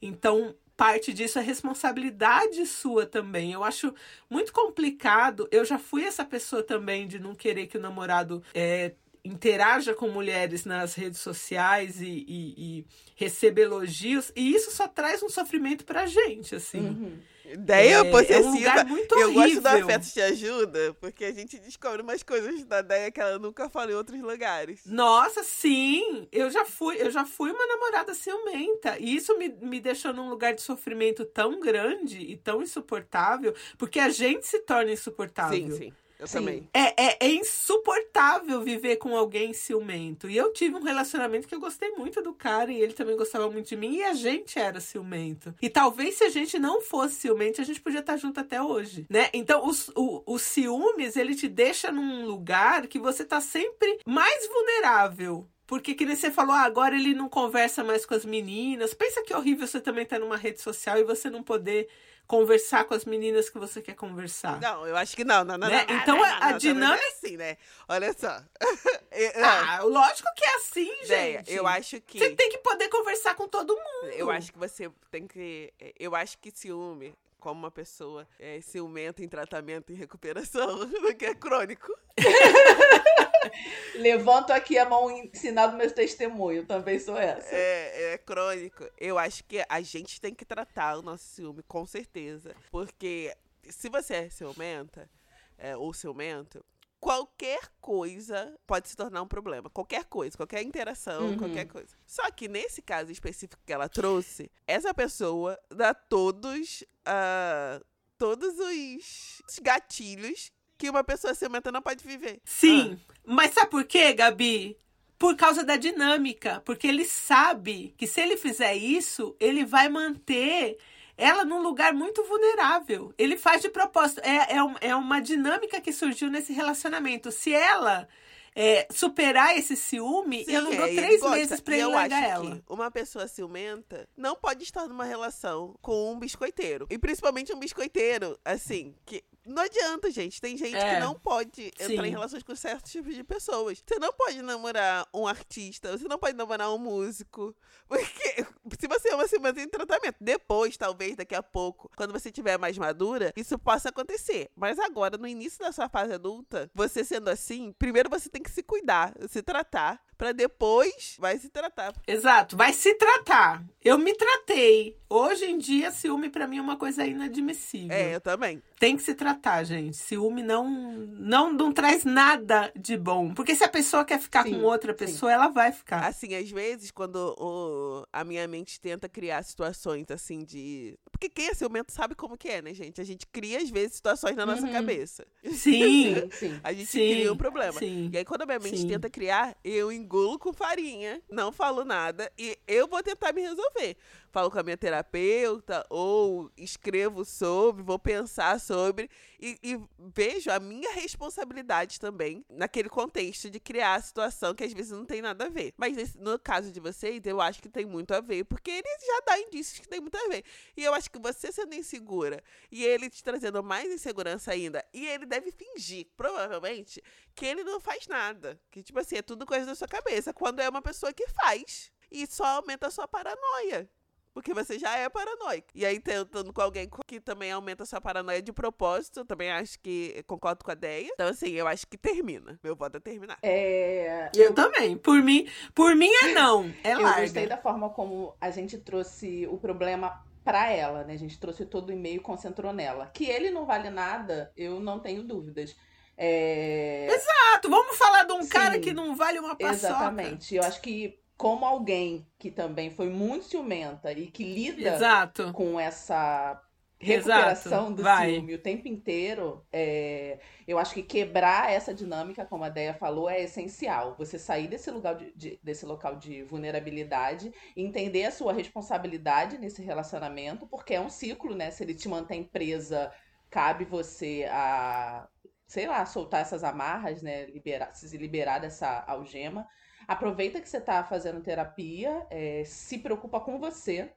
Então 0.00 0.54
parte 0.82 1.12
disso 1.12 1.38
é 1.38 1.42
responsabilidade 1.42 2.66
sua 2.66 3.06
também. 3.06 3.52
Eu 3.52 3.62
acho 3.62 3.94
muito 4.28 4.52
complicado. 4.52 5.46
Eu 5.52 5.64
já 5.64 5.78
fui 5.78 6.04
essa 6.04 6.24
pessoa 6.24 6.60
também 6.60 7.06
de 7.06 7.20
não 7.20 7.36
querer 7.36 7.68
que 7.68 7.78
o 7.78 7.80
namorado 7.80 8.42
é, 8.52 8.90
interaja 9.24 9.94
com 9.94 10.08
mulheres 10.08 10.64
nas 10.64 10.96
redes 10.96 11.20
sociais 11.20 12.00
e, 12.00 12.24
e, 12.26 12.54
e 12.56 12.86
receba 13.14 13.60
elogios. 13.60 14.32
E 14.34 14.52
isso 14.52 14.72
só 14.72 14.88
traz 14.88 15.22
um 15.22 15.28
sofrimento 15.28 15.84
pra 15.84 16.04
gente, 16.04 16.56
assim. 16.56 16.80
Uhum. 16.80 17.18
Ideia 17.44 17.96
É, 17.98 18.10
possessiva. 18.10 18.38
é 18.38 18.48
um 18.48 18.54
lugar 18.54 18.84
muito 18.86 19.14
eu 19.14 19.32
gosto 19.32 19.60
do 19.60 19.68
horrível. 19.68 19.86
Afeto 19.86 20.06
Te 20.12 20.20
Ajuda, 20.20 20.94
porque 21.00 21.24
a 21.24 21.32
gente 21.32 21.58
descobre 21.58 22.02
umas 22.02 22.22
coisas 22.22 22.64
da 22.64 22.82
Deia 22.82 23.10
que 23.10 23.20
ela 23.20 23.38
nunca 23.38 23.68
falou 23.68 23.90
em 23.90 23.94
outros 23.94 24.20
lugares. 24.20 24.80
Nossa, 24.86 25.42
sim! 25.42 26.26
Eu 26.30 26.50
já 26.50 26.64
fui, 26.64 26.96
eu 27.00 27.10
já 27.10 27.24
fui 27.24 27.50
uma 27.50 27.66
namorada 27.66 28.14
ciumenta. 28.14 28.96
E 28.98 29.14
isso 29.16 29.36
me, 29.38 29.48
me 29.60 29.80
deixou 29.80 30.12
num 30.12 30.28
lugar 30.28 30.54
de 30.54 30.62
sofrimento 30.62 31.24
tão 31.24 31.60
grande 31.60 32.18
e 32.18 32.36
tão 32.36 32.62
insuportável, 32.62 33.54
porque 33.76 33.98
a 33.98 34.08
gente 34.08 34.46
se 34.46 34.60
torna 34.60 34.92
insuportável. 34.92 35.56
Sim, 35.58 35.70
sim. 35.76 35.92
Eu 36.22 36.28
Sim. 36.28 36.38
também. 36.38 36.68
É, 36.72 37.04
é, 37.04 37.16
é 37.20 37.28
insuportável 37.32 38.62
viver 38.62 38.94
com 38.94 39.16
alguém 39.16 39.52
ciumento. 39.52 40.30
E 40.30 40.36
eu 40.36 40.52
tive 40.52 40.76
um 40.76 40.82
relacionamento 40.82 41.48
que 41.48 41.54
eu 41.54 41.58
gostei 41.58 41.90
muito 41.90 42.22
do 42.22 42.32
cara 42.32 42.70
e 42.70 42.80
ele 42.80 42.92
também 42.92 43.16
gostava 43.16 43.50
muito 43.50 43.68
de 43.68 43.76
mim 43.76 43.96
e 43.96 44.04
a 44.04 44.14
gente 44.14 44.56
era 44.56 44.78
ciumento. 44.78 45.52
E 45.60 45.68
talvez 45.68 46.14
se 46.14 46.22
a 46.22 46.28
gente 46.28 46.60
não 46.60 46.80
fosse 46.80 47.16
ciumento, 47.16 47.60
a 47.60 47.64
gente 47.64 47.80
podia 47.80 47.98
estar 47.98 48.16
junto 48.16 48.38
até 48.38 48.62
hoje, 48.62 49.04
né? 49.10 49.30
Então, 49.34 49.66
os, 49.66 49.88
o, 49.96 50.22
o 50.24 50.38
ciúmes, 50.38 51.16
ele 51.16 51.34
te 51.34 51.48
deixa 51.48 51.90
num 51.90 52.24
lugar 52.24 52.86
que 52.86 53.00
você 53.00 53.24
tá 53.24 53.40
sempre 53.40 53.98
mais 54.06 54.46
vulnerável. 54.46 55.48
Porque 55.66 55.94
que 55.94 56.06
nem 56.06 56.14
você 56.14 56.30
falou, 56.30 56.54
ah, 56.54 56.60
agora 56.60 56.94
ele 56.94 57.14
não 57.14 57.28
conversa 57.28 57.82
mais 57.82 58.06
com 58.06 58.14
as 58.14 58.24
meninas. 58.24 58.94
Pensa 58.94 59.22
que 59.22 59.34
horrível 59.34 59.66
você 59.66 59.80
também 59.80 60.04
estar 60.04 60.20
numa 60.20 60.36
rede 60.36 60.60
social 60.60 60.98
e 60.98 61.04
você 61.04 61.28
não 61.28 61.42
poder 61.42 61.88
conversar 62.26 62.84
com 62.84 62.94
as 62.94 63.04
meninas 63.04 63.50
que 63.50 63.58
você 63.58 63.82
quer 63.82 63.94
conversar. 63.94 64.60
Não, 64.60 64.86
eu 64.86 64.96
acho 64.96 65.14
que 65.14 65.24
não, 65.24 65.44
não, 65.44 65.58
não. 65.58 65.68
Né? 65.68 65.84
não, 65.86 65.94
não, 65.94 66.02
Então, 66.02 66.16
não, 66.16 66.24
a- 66.24 66.52
dinâmica- 66.52 66.86
não 66.86 66.94
é 66.94 67.08
assim, 67.08 67.36
né? 67.36 67.56
Olha 67.88 68.12
só. 68.18 68.40
Eu- 69.12 69.40
não, 69.40 69.48
Ah, 69.48 69.80
lógico 69.82 70.28
que 70.34 70.44
é 70.44 70.54
assim, 70.56 70.90
gente. 71.04 71.52
eu 71.52 71.66
acho 71.66 72.00
que. 72.00 72.18
Você 72.18 72.30
tem 72.30 72.48
que 72.50 72.58
poder 72.58 72.88
conversar 72.88 73.34
com 73.34 73.46
todo 73.46 73.74
mundo. 73.76 74.10
Eu 74.14 74.30
acho 74.30 74.50
que 74.52 74.58
você 74.58 74.90
tem 75.10 75.26
que. 75.26 75.72
Eu 75.98 76.14
acho 76.16 76.38
que 76.38 76.50
ciúme, 76.50 77.14
como 77.42 77.58
uma 77.58 77.72
pessoa 77.72 78.26
é, 78.38 78.60
ciumenta 78.60 79.22
em 79.22 79.28
tratamento 79.28 79.92
e 79.92 79.96
recuperação, 79.96 80.86
do 80.86 81.14
que 81.16 81.26
é 81.26 81.34
crônico. 81.34 81.92
Levanto 83.96 84.52
aqui 84.52 84.78
a 84.78 84.88
mão 84.88 85.10
em 85.10 85.28
sinal 85.34 85.72
do 85.72 85.76
meu 85.76 85.92
testemunho, 85.92 86.64
também 86.64 87.00
sou 87.00 87.16
essa. 87.16 87.52
É, 87.52 88.12
é 88.12 88.18
crônico. 88.18 88.88
Eu 88.96 89.18
acho 89.18 89.42
que 89.42 89.64
a 89.68 89.80
gente 89.80 90.20
tem 90.20 90.32
que 90.32 90.44
tratar 90.44 90.96
o 90.96 91.02
nosso 91.02 91.24
ciúme, 91.24 91.64
com 91.64 91.84
certeza. 91.84 92.54
Porque 92.70 93.36
se 93.68 93.88
você 93.88 94.14
é 94.14 94.30
ciumenta, 94.30 95.10
é, 95.58 95.76
ou 95.76 95.92
ciumento, 95.92 96.64
qualquer 97.02 97.60
coisa 97.80 98.56
pode 98.64 98.88
se 98.88 98.94
tornar 98.96 99.20
um 99.22 99.26
problema. 99.26 99.68
Qualquer 99.68 100.04
coisa, 100.04 100.36
qualquer 100.36 100.62
interação, 100.62 101.30
Uhum. 101.30 101.36
qualquer 101.36 101.66
coisa. 101.66 101.88
Só 102.06 102.30
que 102.30 102.46
nesse 102.46 102.80
caso 102.80 103.10
específico 103.10 103.60
que 103.66 103.72
ela 103.72 103.88
trouxe, 103.88 104.48
essa 104.68 104.94
pessoa 104.94 105.58
dá 105.68 105.92
todos, 105.92 106.84
ah, 107.04 107.82
todos 108.16 108.54
os 108.56 109.42
os 109.48 109.58
gatilhos 109.58 110.52
que 110.78 110.88
uma 110.88 111.02
pessoa 111.02 111.34
ciumenta 111.34 111.72
não 111.72 111.82
pode 111.82 112.06
viver. 112.06 112.40
Sim, 112.44 112.96
mas 113.24 113.52
sabe 113.52 113.70
por 113.72 113.84
quê, 113.84 114.12
Gabi? 114.12 114.78
Por 115.18 115.36
causa 115.36 115.64
da 115.64 115.76
dinâmica. 115.76 116.62
Porque 116.64 116.86
ele 116.86 117.04
sabe 117.04 117.94
que 117.98 118.06
se 118.06 118.20
ele 118.20 118.36
fizer 118.36 118.74
isso, 118.76 119.36
ele 119.40 119.64
vai 119.64 119.88
manter 119.88 120.78
ela 121.16 121.44
num 121.44 121.62
lugar 121.62 121.92
muito 121.92 122.22
vulnerável. 122.24 123.12
Ele 123.18 123.36
faz 123.36 123.62
de 123.62 123.68
propósito. 123.68 124.20
É, 124.24 124.56
é, 124.56 124.62
um- 124.62 124.74
é 124.80 124.94
uma 124.96 125.20
dinâmica 125.20 125.80
que 125.80 125.92
surgiu 125.92 126.30
nesse 126.30 126.52
relacionamento. 126.52 127.30
Se 127.30 127.52
ela 127.54 128.08
é, 128.54 128.86
superar 128.90 129.56
esse 129.56 129.74
ciúme, 129.76 130.44
Sim, 130.44 130.52
eu 130.52 130.62
não 130.62 130.74
dou 130.76 130.86
é, 130.86 130.94
três 130.94 131.22
meses 131.22 131.60
pra 131.60 131.74
ele 131.74 131.84
eu 131.84 131.90
largar 131.90 132.18
acho 132.22 132.30
ela. 132.46 132.56
que 132.56 132.62
uma 132.68 132.90
pessoa 132.90 133.26
ciumenta 133.26 134.06
não 134.16 134.36
pode 134.36 134.62
estar 134.62 134.86
numa 134.86 135.04
relação 135.04 135.74
com 135.80 136.12
um 136.12 136.18
biscoiteiro. 136.18 136.86
E 136.90 136.98
principalmente 136.98 137.52
um 137.54 137.58
biscoiteiro, 137.58 138.38
assim, 138.44 138.94
que. 139.06 139.24
Não 139.44 139.60
adianta, 139.64 140.08
gente. 140.08 140.40
Tem 140.40 140.56
gente 140.56 140.76
É. 140.76 140.94
que 140.94 141.00
não 141.00 141.14
pode 141.16 141.64
entrar 141.66 141.86
Sim. 141.88 141.98
em 142.06 142.10
relações 142.10 142.44
com 142.44 142.54
certos 142.54 142.92
tipos 142.92 143.12
de 143.12 143.24
pessoas. 143.24 143.82
Você 143.84 143.98
não 143.98 144.12
pode 144.12 144.40
namorar 144.40 145.04
um 145.12 145.26
artista, 145.26 145.98
você 145.98 146.06
não 146.06 146.16
pode 146.16 146.36
namorar 146.36 146.72
um 146.72 146.78
músico. 146.78 147.52
Porque 147.88 148.46
se 148.80 148.88
você 148.88 149.10
é 149.10 149.14
uma 149.14 149.26
ciumenta 149.28 149.60
em 149.60 149.68
tratamento, 149.68 150.16
depois, 150.20 150.76
talvez, 150.76 151.16
daqui 151.16 151.34
a 151.34 151.42
pouco, 151.42 151.90
quando 151.96 152.12
você 152.12 152.30
tiver 152.30 152.58
mais 152.58 152.76
madura, 152.78 153.32
isso 153.36 153.58
possa 153.58 153.88
acontecer. 153.90 154.50
Mas 154.56 154.78
agora, 154.78 155.16
no 155.18 155.26
início 155.26 155.58
da 155.60 155.72
sua 155.72 155.88
fase 155.88 156.12
adulta, 156.14 156.70
você 156.74 157.04
sendo 157.04 157.28
assim, 157.28 157.72
primeiro 157.78 158.08
você 158.10 158.28
tem 158.28 158.42
que 158.42 158.50
se 158.50 158.62
cuidar, 158.62 159.12
se 159.28 159.42
tratar, 159.42 160.00
pra 160.16 160.32
depois 160.32 161.16
vai 161.18 161.36
se 161.38 161.48
tratar. 161.48 161.92
Exato, 162.06 162.56
vai 162.56 162.72
se 162.72 162.94
tratar. 162.94 163.64
Eu 163.84 163.98
me 163.98 164.14
tratei. 164.14 164.96
Hoje 165.08 165.44
em 165.44 165.58
dia, 165.58 165.90
ciúme 165.90 166.30
pra 166.30 166.46
mim 166.46 166.58
é 166.58 166.62
uma 166.62 166.76
coisa 166.76 167.04
inadmissível. 167.04 167.90
É, 167.94 168.14
eu 168.14 168.20
também. 168.20 168.62
Tem 168.78 168.96
que 168.96 169.02
se 169.02 169.14
tratar, 169.14 169.64
gente. 169.64 169.96
Ciúme 169.96 170.42
não, 170.42 170.68
não, 170.70 171.52
não 171.52 171.72
traz 171.72 172.04
nada 172.04 172.72
de 172.76 172.96
bom. 172.96 173.34
Porque 173.34 173.54
se 173.54 173.64
a 173.64 173.68
pessoa 173.68 174.04
quer 174.04 174.18
ficar 174.20 174.44
Sim, 174.44 174.54
com 174.54 174.62
outra 174.62 174.92
sim. 174.92 174.98
pessoa, 174.98 175.30
ela 175.32 175.48
vai 175.48 175.70
ficar. 175.72 176.06
Assim, 176.06 176.34
às 176.34 176.48
vezes, 176.50 176.90
quando 176.90 177.34
o- 177.38 178.06
a 178.12 178.22
minha 178.24 178.46
mente 178.48 178.61
tenta 178.80 179.08
criar 179.08 179.42
situações 179.42 180.10
assim 180.10 180.44
de. 180.44 180.98
Porque 181.10 181.28
quem 181.28 181.48
é 181.48 181.54
ciumento 181.54 181.92
sabe 181.92 182.14
como 182.14 182.36
que 182.36 182.48
é, 182.48 182.60
né, 182.62 182.72
gente? 182.74 183.00
A 183.00 183.04
gente 183.04 183.26
cria, 183.26 183.58
às 183.58 183.70
vezes, 183.70 183.94
situações 183.96 184.36
na 184.36 184.44
nossa 184.46 184.66
Uhum. 184.66 184.72
cabeça. 184.72 185.26
Sim, 185.44 185.54
Sim, 185.56 186.30
sim. 186.38 186.60
A 186.62 186.72
gente 186.72 186.86
Sim, 186.86 187.08
cria 187.08 187.32
um 187.32 187.36
problema. 187.36 187.78
sim. 187.78 188.10
E 188.12 188.18
aí, 188.18 188.24
quando 188.24 188.42
a 188.42 188.46
minha 188.46 188.58
mente 188.58 188.78
Sim. 188.80 188.86
tenta 188.88 189.08
criar, 189.10 189.56
eu 189.64 189.90
engulo 189.92 190.38
com 190.38 190.52
farinha, 190.52 191.20
não 191.30 191.50
falo 191.52 191.84
nada 191.84 192.30
e 192.38 192.58
eu 192.66 192.86
vou 192.88 193.02
tentar 193.02 193.32
me 193.32 193.42
resolver. 193.42 193.96
Falo 194.32 194.50
com 194.50 194.58
a 194.58 194.62
minha 194.62 194.78
terapeuta 194.78 195.84
ou 195.90 196.50
escrevo 196.56 197.22
sobre, 197.22 197.82
vou 197.82 197.98
pensar 197.98 198.58
sobre 198.58 199.10
e, 199.38 199.58
e 199.62 199.78
vejo 199.98 200.50
a 200.50 200.58
minha 200.58 200.90
responsabilidade 200.94 202.00
também 202.00 202.42
naquele 202.48 202.88
contexto 202.88 203.50
de 203.50 203.60
criar 203.60 203.96
a 203.96 204.00
situação 204.00 204.54
que 204.54 204.64
às 204.64 204.72
vezes 204.72 204.90
não 204.90 205.04
tem 205.04 205.20
nada 205.20 205.44
a 205.44 205.48
ver. 205.50 205.74
Mas 205.76 205.94
nesse- 205.94 206.18
no 206.18 206.38
caso 206.38 206.72
de 206.72 206.80
vocês, 206.80 207.20
eu 207.26 207.42
acho 207.42 207.60
que 207.60 207.68
tem 207.68 207.84
muito 207.84 208.14
a 208.14 208.22
ver, 208.22 208.44
porque 208.44 208.70
ele 208.70 208.88
já 209.06 209.20
dá 209.26 209.38
indícios 209.38 209.78
que 209.78 209.86
tem 209.86 210.00
muito 210.00 210.16
a 210.16 210.26
ver. 210.28 210.42
E 210.74 210.82
eu 210.82 210.94
acho 210.94 211.10
que 211.10 211.18
você 211.18 211.52
sendo 211.52 211.74
insegura 211.74 212.42
e 212.70 212.82
ele 212.84 213.10
te 213.10 213.22
trazendo 213.22 213.62
mais 213.62 213.92
insegurança 213.92 214.50
ainda, 214.50 214.82
e 214.94 215.06
ele 215.06 215.26
deve 215.26 215.52
fingir, 215.52 216.06
provavelmente, 216.16 217.02
que 217.34 217.44
ele 217.44 217.64
não 217.64 217.78
faz 217.78 218.06
nada. 218.06 218.58
Que, 218.70 218.82
tipo 218.82 218.98
assim, 218.98 219.16
é 219.16 219.22
tudo 219.22 219.44
coisa 219.44 219.66
da 219.66 219.74
sua 219.74 219.88
cabeça. 219.88 220.32
Quando 220.32 220.60
é 220.60 220.68
uma 220.70 220.80
pessoa 220.80 221.12
que 221.12 221.26
faz. 221.28 221.92
E 222.10 222.26
só 222.26 222.44
aumenta 222.44 222.86
a 222.86 222.90
sua 222.90 223.08
paranoia. 223.08 223.88
Porque 224.34 224.54
você 224.54 224.78
já 224.78 224.96
é 224.96 225.08
paranoico. 225.08 225.68
E 225.74 225.84
aí, 225.84 226.00
tentando 226.00 226.52
com 226.52 226.60
alguém 226.60 226.88
que 227.06 227.20
também 227.20 227.52
aumenta 227.52 227.82
a 227.82 227.86
sua 227.86 228.00
paranoia 228.00 228.40
de 228.40 228.52
propósito, 228.52 229.20
eu 229.20 229.24
também 229.26 229.50
acho 229.50 229.78
que 229.80 230.22
concordo 230.26 230.64
com 230.64 230.70
a 230.70 230.74
ideia. 230.74 231.08
Então, 231.12 231.28
assim, 231.28 231.50
eu 231.50 231.66
acho 231.68 231.86
que 231.86 231.98
termina. 231.98 232.58
Meu 232.62 232.74
voto 232.74 232.96
é 232.96 233.00
terminar. 233.00 233.38
É, 233.42 234.30
Eu 234.34 234.54
também. 234.54 234.96
Por 234.96 235.22
mim, 235.22 235.46
por 235.74 235.94
mim 235.94 236.10
é 236.22 236.32
não. 236.32 236.72
É 236.82 236.94
eu 236.94 237.02
larga. 237.02 237.20
gostei 237.20 237.46
da 237.46 237.58
forma 237.58 237.90
como 237.90 238.34
a 238.40 238.50
gente 238.50 238.78
trouxe 238.78 239.46
o 239.48 239.58
problema 239.58 240.24
pra 240.44 240.70
ela, 240.70 241.04
né? 241.04 241.14
A 241.14 241.18
gente 241.18 241.38
trouxe 241.38 241.64
todo 241.66 241.90
o 241.90 241.92
e-mail 241.92 242.16
e 242.16 242.20
concentrou 242.20 242.72
nela. 242.72 243.10
Que 243.12 243.26
ele 243.26 243.50
não 243.50 243.66
vale 243.66 243.90
nada, 243.90 244.52
eu 244.56 244.80
não 244.80 244.98
tenho 244.98 245.22
dúvidas. 245.22 245.76
É... 246.16 247.06
Exato, 247.10 247.70
vamos 247.70 247.96
falar 247.96 248.24
de 248.24 248.32
um 248.32 248.42
Sim. 248.42 248.48
cara 248.48 248.78
que 248.78 248.92
não 248.92 249.14
vale 249.16 249.38
uma 249.38 249.56
paçoca. 249.56 249.74
Exatamente. 249.74 250.54
Eu 250.54 250.62
acho 250.62 250.80
que, 250.80 251.18
como 251.42 251.66
alguém 251.66 252.26
que 252.38 252.50
também 252.50 252.90
foi 252.90 253.08
muito 253.08 253.46
ciumenta 253.46 254.12
e 254.12 254.30
que 254.30 254.44
lida 254.44 255.10
Exato. 255.10 255.42
com 255.50 255.78
essa 255.80 256.60
recuperação 257.00 257.92
Exato, 257.92 257.92
do 257.92 258.04
vai. 258.04 258.06
ciúme 258.06 258.54
o 258.54 258.62
tempo 258.62 258.86
inteiro, 258.86 259.66
é, 259.72 260.38
eu 260.68 260.78
acho 260.78 260.94
que 260.94 261.02
quebrar 261.02 261.68
essa 261.72 261.92
dinâmica, 261.92 262.46
como 262.46 262.62
a 262.62 262.68
Deia 262.68 262.94
falou, 262.94 263.28
é 263.28 263.42
essencial. 263.42 264.14
Você 264.18 264.38
sair 264.38 264.68
desse 264.68 264.88
lugar 264.90 265.16
de, 265.16 265.32
de- 265.36 265.60
desse 265.64 265.84
local 265.84 266.14
de 266.16 266.44
vulnerabilidade, 266.44 267.52
entender 267.76 268.24
a 268.24 268.30
sua 268.30 268.52
responsabilidade 268.52 269.58
nesse 269.58 269.82
relacionamento, 269.82 270.66
porque 270.68 270.94
é 270.94 271.00
um 271.00 271.10
ciclo, 271.10 271.54
né? 271.56 271.72
Se 271.72 271.82
ele 271.82 271.94
te 271.94 272.08
mantém 272.08 272.44
presa, 272.44 273.12
cabe 273.50 273.84
você 273.84 274.46
a, 274.50 275.28
sei 275.66 275.86
lá, 275.88 276.06
soltar 276.06 276.42
essas 276.42 276.62
amarras, 276.64 277.22
né? 277.22 277.46
Liberar, 277.46 277.94
se 277.94 278.16
liberar 278.16 278.60
dessa 278.60 279.02
algema. 279.08 279.66
Aproveita 280.12 280.60
que 280.60 280.68
você 280.68 280.76
está 280.76 281.02
fazendo 281.02 281.40
terapia, 281.40 282.26
é, 282.28 282.64
se 282.66 282.98
preocupa 282.98 283.40
com 283.40 283.58
você, 283.58 284.12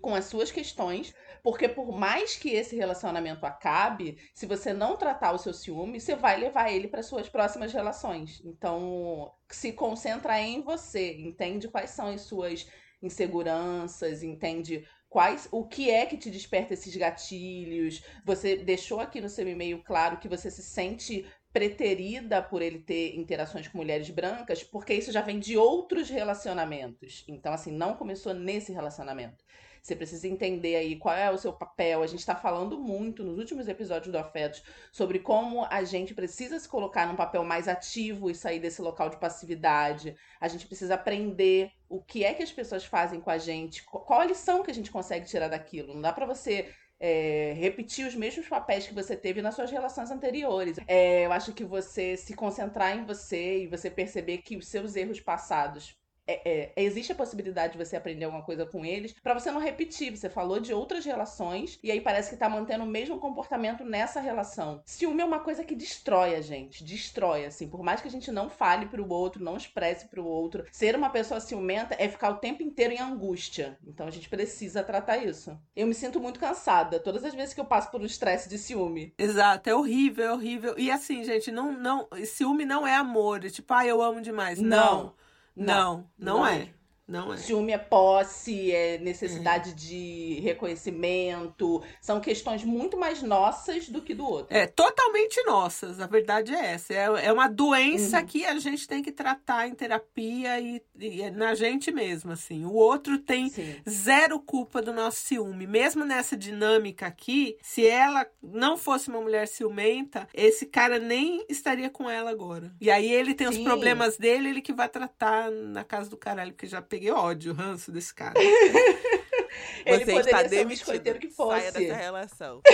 com 0.00 0.14
as 0.14 0.26
suas 0.26 0.52
questões, 0.52 1.12
porque 1.42 1.68
por 1.68 1.90
mais 1.90 2.36
que 2.36 2.50
esse 2.50 2.76
relacionamento 2.76 3.44
acabe, 3.44 4.16
se 4.32 4.46
você 4.46 4.72
não 4.72 4.96
tratar 4.96 5.32
o 5.32 5.38
seu 5.38 5.52
ciúme, 5.52 6.00
você 6.00 6.14
vai 6.14 6.38
levar 6.38 6.70
ele 6.70 6.86
para 6.86 7.02
suas 7.02 7.28
próximas 7.28 7.72
relações. 7.72 8.40
Então, 8.44 9.34
se 9.50 9.72
concentra 9.72 10.40
em 10.40 10.62
você, 10.62 11.16
entende 11.16 11.66
quais 11.66 11.90
são 11.90 12.06
as 12.06 12.20
suas 12.20 12.68
inseguranças, 13.02 14.22
entende 14.22 14.86
quais 15.08 15.48
o 15.50 15.66
que 15.66 15.90
é 15.90 16.06
que 16.06 16.16
te 16.16 16.30
desperta 16.30 16.74
esses 16.74 16.94
gatilhos. 16.94 18.04
Você 18.24 18.54
deixou 18.54 19.00
aqui 19.00 19.20
no 19.20 19.28
seu 19.28 19.48
e-mail 19.48 19.82
claro 19.82 20.18
que 20.18 20.28
você 20.28 20.48
se 20.48 20.62
sente 20.62 21.26
preterida 21.54 22.42
por 22.42 22.60
ele 22.60 22.80
ter 22.80 23.16
interações 23.16 23.68
com 23.68 23.78
mulheres 23.78 24.10
brancas, 24.10 24.64
porque 24.64 24.92
isso 24.92 25.12
já 25.12 25.22
vem 25.22 25.38
de 25.38 25.56
outros 25.56 26.10
relacionamentos. 26.10 27.24
Então, 27.28 27.52
assim, 27.52 27.70
não 27.70 27.94
começou 27.94 28.34
nesse 28.34 28.72
relacionamento. 28.72 29.44
Você 29.80 29.94
precisa 29.94 30.26
entender 30.26 30.74
aí 30.74 30.96
qual 30.96 31.14
é 31.14 31.30
o 31.30 31.38
seu 31.38 31.52
papel. 31.52 32.02
A 32.02 32.06
gente 32.08 32.18
está 32.18 32.34
falando 32.34 32.76
muito 32.76 33.22
nos 33.22 33.38
últimos 33.38 33.68
episódios 33.68 34.10
do 34.10 34.18
Afetos 34.18 34.64
sobre 34.90 35.20
como 35.20 35.64
a 35.66 35.84
gente 35.84 36.12
precisa 36.12 36.58
se 36.58 36.68
colocar 36.68 37.06
num 37.06 37.14
papel 37.14 37.44
mais 37.44 37.68
ativo 37.68 38.28
e 38.28 38.34
sair 38.34 38.58
desse 38.58 38.82
local 38.82 39.08
de 39.08 39.18
passividade. 39.18 40.16
A 40.40 40.48
gente 40.48 40.66
precisa 40.66 40.94
aprender 40.94 41.70
o 41.88 42.02
que 42.02 42.24
é 42.24 42.34
que 42.34 42.42
as 42.42 42.50
pessoas 42.50 42.84
fazem 42.84 43.20
com 43.20 43.30
a 43.30 43.38
gente, 43.38 43.84
qual 43.84 44.20
a 44.20 44.24
lição 44.24 44.64
que 44.64 44.70
a 44.70 44.74
gente 44.74 44.90
consegue 44.90 45.26
tirar 45.26 45.48
daquilo. 45.48 45.94
Não 45.94 46.00
dá 46.00 46.12
para 46.12 46.26
você 46.26 46.74
é, 47.00 47.52
repetir 47.56 48.06
os 48.06 48.14
mesmos 48.14 48.48
papéis 48.48 48.86
que 48.86 48.94
você 48.94 49.16
teve 49.16 49.42
nas 49.42 49.54
suas 49.54 49.70
relações 49.70 50.10
anteriores. 50.10 50.78
É, 50.86 51.26
eu 51.26 51.32
acho 51.32 51.52
que 51.52 51.64
você 51.64 52.16
se 52.16 52.34
concentrar 52.34 52.96
em 52.96 53.04
você 53.04 53.64
e 53.64 53.66
você 53.66 53.90
perceber 53.90 54.38
que 54.38 54.56
os 54.56 54.68
seus 54.68 54.96
erros 54.96 55.20
passados 55.20 55.96
é, 56.26 56.72
é, 56.76 56.82
existe 56.82 57.12
a 57.12 57.14
possibilidade 57.14 57.72
de 57.72 57.84
você 57.84 57.96
aprender 57.96 58.24
alguma 58.24 58.42
coisa 58.42 58.64
com 58.64 58.84
eles 58.84 59.12
para 59.22 59.34
você 59.34 59.50
não 59.50 59.60
repetir. 59.60 60.16
Você 60.16 60.28
falou 60.28 60.58
de 60.58 60.72
outras 60.72 61.04
relações 61.04 61.78
e 61.82 61.90
aí 61.90 62.00
parece 62.00 62.30
que 62.30 62.36
tá 62.36 62.48
mantendo 62.48 62.84
o 62.84 62.88
mesmo 62.88 63.18
comportamento 63.18 63.84
nessa 63.84 64.20
relação. 64.20 64.82
Ciúme 64.84 65.22
é 65.22 65.24
uma 65.24 65.40
coisa 65.40 65.64
que 65.64 65.74
destrói 65.74 66.34
a 66.34 66.40
gente, 66.40 66.84
destrói 66.84 67.44
assim. 67.44 67.68
Por 67.68 67.82
mais 67.82 68.00
que 68.00 68.08
a 68.08 68.10
gente 68.10 68.30
não 68.30 68.48
fale 68.48 68.86
pro 68.86 69.08
outro, 69.08 69.44
não 69.44 69.56
expresse 69.56 70.08
pro 70.08 70.24
outro, 70.24 70.64
ser 70.72 70.96
uma 70.96 71.10
pessoa 71.10 71.40
ciumenta 71.40 71.94
é 71.98 72.08
ficar 72.08 72.30
o 72.30 72.38
tempo 72.38 72.62
inteiro 72.62 72.94
em 72.94 73.00
angústia. 73.00 73.78
Então 73.86 74.06
a 74.06 74.10
gente 74.10 74.28
precisa 74.28 74.82
tratar 74.82 75.18
isso. 75.18 75.58
Eu 75.76 75.86
me 75.86 75.94
sinto 75.94 76.20
muito 76.20 76.40
cansada 76.40 76.98
todas 76.98 77.24
as 77.24 77.34
vezes 77.34 77.54
que 77.54 77.60
eu 77.60 77.64
passo 77.64 77.90
por 77.90 78.00
um 78.00 78.06
estresse 78.06 78.48
de 78.48 78.58
ciúme. 78.58 79.12
Exato, 79.18 79.68
é 79.68 79.74
horrível, 79.74 80.24
é 80.24 80.32
horrível. 80.32 80.74
E 80.78 80.90
assim, 80.90 81.22
gente, 81.24 81.50
não, 81.50 81.72
não, 81.72 82.08
ciúme 82.24 82.64
não 82.64 82.86
é 82.86 82.94
amor, 82.94 83.44
é 83.44 83.50
tipo, 83.50 83.72
ah, 83.74 83.86
eu 83.86 84.00
amo 84.00 84.20
demais. 84.20 84.60
não. 84.60 85.04
não. 85.04 85.23
Não, 85.56 86.08
não, 86.18 86.38
não 86.38 86.46
é. 86.46 86.62
é. 86.62 86.74
Não 87.06 87.34
é. 87.34 87.36
Ciúme 87.36 87.72
é 87.72 87.78
posse, 87.78 88.72
é 88.72 88.98
necessidade 88.98 89.70
é. 89.70 89.74
de 89.74 90.40
reconhecimento. 90.42 91.82
São 92.00 92.18
questões 92.18 92.64
muito 92.64 92.96
mais 92.96 93.22
nossas 93.22 93.88
do 93.88 94.00
que 94.00 94.14
do 94.14 94.24
outro. 94.24 94.56
É, 94.56 94.66
totalmente 94.66 95.42
nossas. 95.44 96.00
A 96.00 96.06
verdade 96.06 96.54
é 96.54 96.72
essa. 96.72 96.94
É, 96.94 97.26
é 97.26 97.32
uma 97.32 97.46
doença 97.46 98.20
uhum. 98.20 98.26
que 98.26 98.46
a 98.46 98.58
gente 98.58 98.88
tem 98.88 99.02
que 99.02 99.12
tratar 99.12 99.68
em 99.68 99.74
terapia 99.74 100.58
e, 100.60 100.82
e 100.98 101.22
é 101.22 101.30
na 101.30 101.54
gente 101.54 101.92
mesmo, 101.92 102.32
assim. 102.32 102.64
O 102.64 102.72
outro 102.72 103.18
tem 103.18 103.50
Sim. 103.50 103.76
zero 103.88 104.40
culpa 104.40 104.80
do 104.80 104.92
nosso 104.92 105.18
ciúme. 105.18 105.66
Mesmo 105.66 106.06
nessa 106.06 106.34
dinâmica 106.34 107.06
aqui, 107.06 107.58
se 107.60 107.86
ela 107.86 108.26
não 108.42 108.78
fosse 108.78 109.08
uma 109.10 109.20
mulher 109.20 109.46
ciumenta, 109.46 110.26
esse 110.32 110.64
cara 110.64 110.98
nem 110.98 111.44
estaria 111.50 111.90
com 111.90 112.08
ela 112.08 112.30
agora. 112.30 112.72
E 112.80 112.90
aí 112.90 113.12
ele 113.12 113.34
tem 113.34 113.52
Sim. 113.52 113.58
os 113.58 113.64
problemas 113.64 114.16
dele, 114.16 114.48
ele 114.48 114.62
que 114.62 114.72
vai 114.72 114.88
tratar 114.88 115.50
na 115.50 115.84
casa 115.84 116.08
do 116.08 116.16
caralho, 116.16 116.52
porque 116.52 116.66
já 116.66 116.80
peguei 116.94 117.10
ódio, 117.10 117.52
ranço 117.52 117.90
desse 117.90 118.14
cara. 118.14 118.34
Ele 119.84 120.04
Você 120.04 120.20
está 120.20 120.42
demitido. 120.44 121.18
Que 121.18 121.28
fosse. 121.28 121.60
Saia 121.60 121.72
dessa 121.72 121.94
relação. 121.94 122.62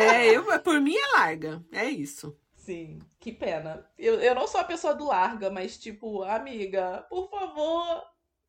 é, 0.00 0.26
eu, 0.26 0.60
por 0.60 0.80
mim 0.80 0.96
é 0.96 1.18
larga. 1.18 1.62
É 1.72 1.84
isso. 1.84 2.36
Sim, 2.54 3.00
que 3.18 3.32
pena. 3.32 3.84
Eu, 3.98 4.20
eu 4.20 4.34
não 4.34 4.46
sou 4.46 4.60
a 4.60 4.64
pessoa 4.64 4.94
do 4.94 5.06
larga, 5.06 5.50
mas 5.50 5.76
tipo, 5.76 6.22
amiga, 6.22 7.04
por 7.08 7.28
favor, 7.28 8.04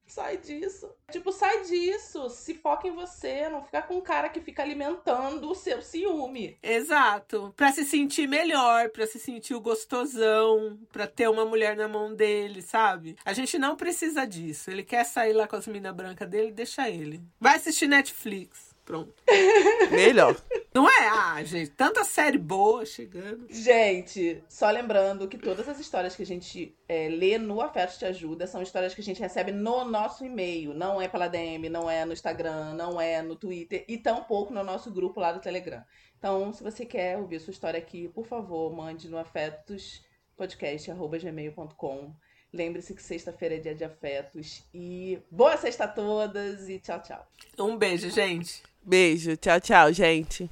Sai 0.09 0.37
disso. 0.37 0.89
Tipo, 1.11 1.31
sai 1.31 1.63
disso. 1.63 2.29
Se 2.29 2.55
foca 2.55 2.87
em 2.87 2.91
você. 2.91 3.47
Não 3.47 3.63
ficar 3.63 3.83
com 3.83 3.95
um 3.95 4.01
cara 4.01 4.27
que 4.27 4.41
fica 4.41 4.63
alimentando 4.63 5.49
o 5.49 5.55
seu 5.55 5.81
ciúme. 5.81 6.57
Exato. 6.63 7.53
Pra 7.55 7.71
se 7.71 7.85
sentir 7.85 8.27
melhor, 8.27 8.89
pra 8.89 9.05
se 9.05 9.19
sentir 9.19 9.53
o 9.53 9.61
gostosão, 9.61 10.79
pra 10.91 11.05
ter 11.05 11.29
uma 11.29 11.45
mulher 11.45 11.75
na 11.75 11.87
mão 11.87 12.13
dele, 12.13 12.61
sabe? 12.61 13.15
A 13.23 13.33
gente 13.33 13.59
não 13.59 13.75
precisa 13.75 14.25
disso. 14.25 14.71
Ele 14.71 14.83
quer 14.83 15.03
sair 15.03 15.33
lá 15.33 15.47
com 15.47 15.55
as 15.55 15.67
minas 15.67 15.95
brancas 15.95 16.27
dele, 16.27 16.51
deixa 16.51 16.89
ele. 16.89 17.21
Vai 17.39 17.55
assistir 17.55 17.87
Netflix. 17.87 18.68
Pronto. 18.89 19.13
Melhor. 19.91 20.35
Não 20.73 20.89
é? 20.89 21.09
Ah, 21.09 21.43
gente, 21.43 21.69
tanta 21.69 22.03
série 22.03 22.39
boa 22.39 22.83
chegando. 22.87 23.45
Gente, 23.47 24.43
só 24.49 24.67
lembrando 24.71 25.27
que 25.27 25.37
todas 25.37 25.69
as 25.69 25.79
histórias 25.79 26.15
que 26.15 26.23
a 26.23 26.25
gente 26.25 26.75
é, 26.87 27.07
lê 27.07 27.37
no 27.37 27.61
Afeto 27.61 27.99
Te 27.99 28.05
Ajuda 28.05 28.47
são 28.47 28.63
histórias 28.63 28.95
que 28.95 29.01
a 29.01 29.03
gente 29.03 29.21
recebe 29.21 29.51
no 29.51 29.85
nosso 29.85 30.25
e-mail. 30.25 30.73
Não 30.73 30.99
é 30.99 31.07
pela 31.07 31.27
DM, 31.27 31.69
não 31.69 31.87
é 31.87 32.03
no 32.03 32.13
Instagram, 32.13 32.73
não 32.73 32.99
é 32.99 33.21
no 33.21 33.35
Twitter 33.35 33.85
e 33.87 33.95
tampouco 33.95 34.51
no 34.51 34.63
nosso 34.63 34.91
grupo 34.91 35.19
lá 35.19 35.31
do 35.31 35.39
Telegram. 35.39 35.83
Então, 36.17 36.51
se 36.51 36.63
você 36.63 36.83
quer 36.83 37.19
ouvir 37.19 37.39
sua 37.39 37.51
história 37.51 37.77
aqui, 37.77 38.07
por 38.07 38.25
favor, 38.25 38.75
mande 38.75 39.07
no 39.07 39.19
afetospodcast.gmail.com. 39.19 42.15
Lembre-se 42.51 42.95
que 42.95 43.03
sexta-feira 43.03 43.53
é 43.53 43.59
dia 43.59 43.75
de 43.75 43.83
afetos. 43.83 44.63
E 44.73 45.21
boa 45.29 45.55
sexta 45.57 45.83
a 45.83 45.87
todas 45.87 46.67
e 46.67 46.79
tchau, 46.79 46.99
tchau. 47.03 47.23
Um 47.59 47.77
beijo, 47.77 48.09
gente. 48.09 48.63
Beijo. 48.81 49.35
Tchau, 49.37 49.59
tchau, 49.59 49.93
gente. 49.93 50.49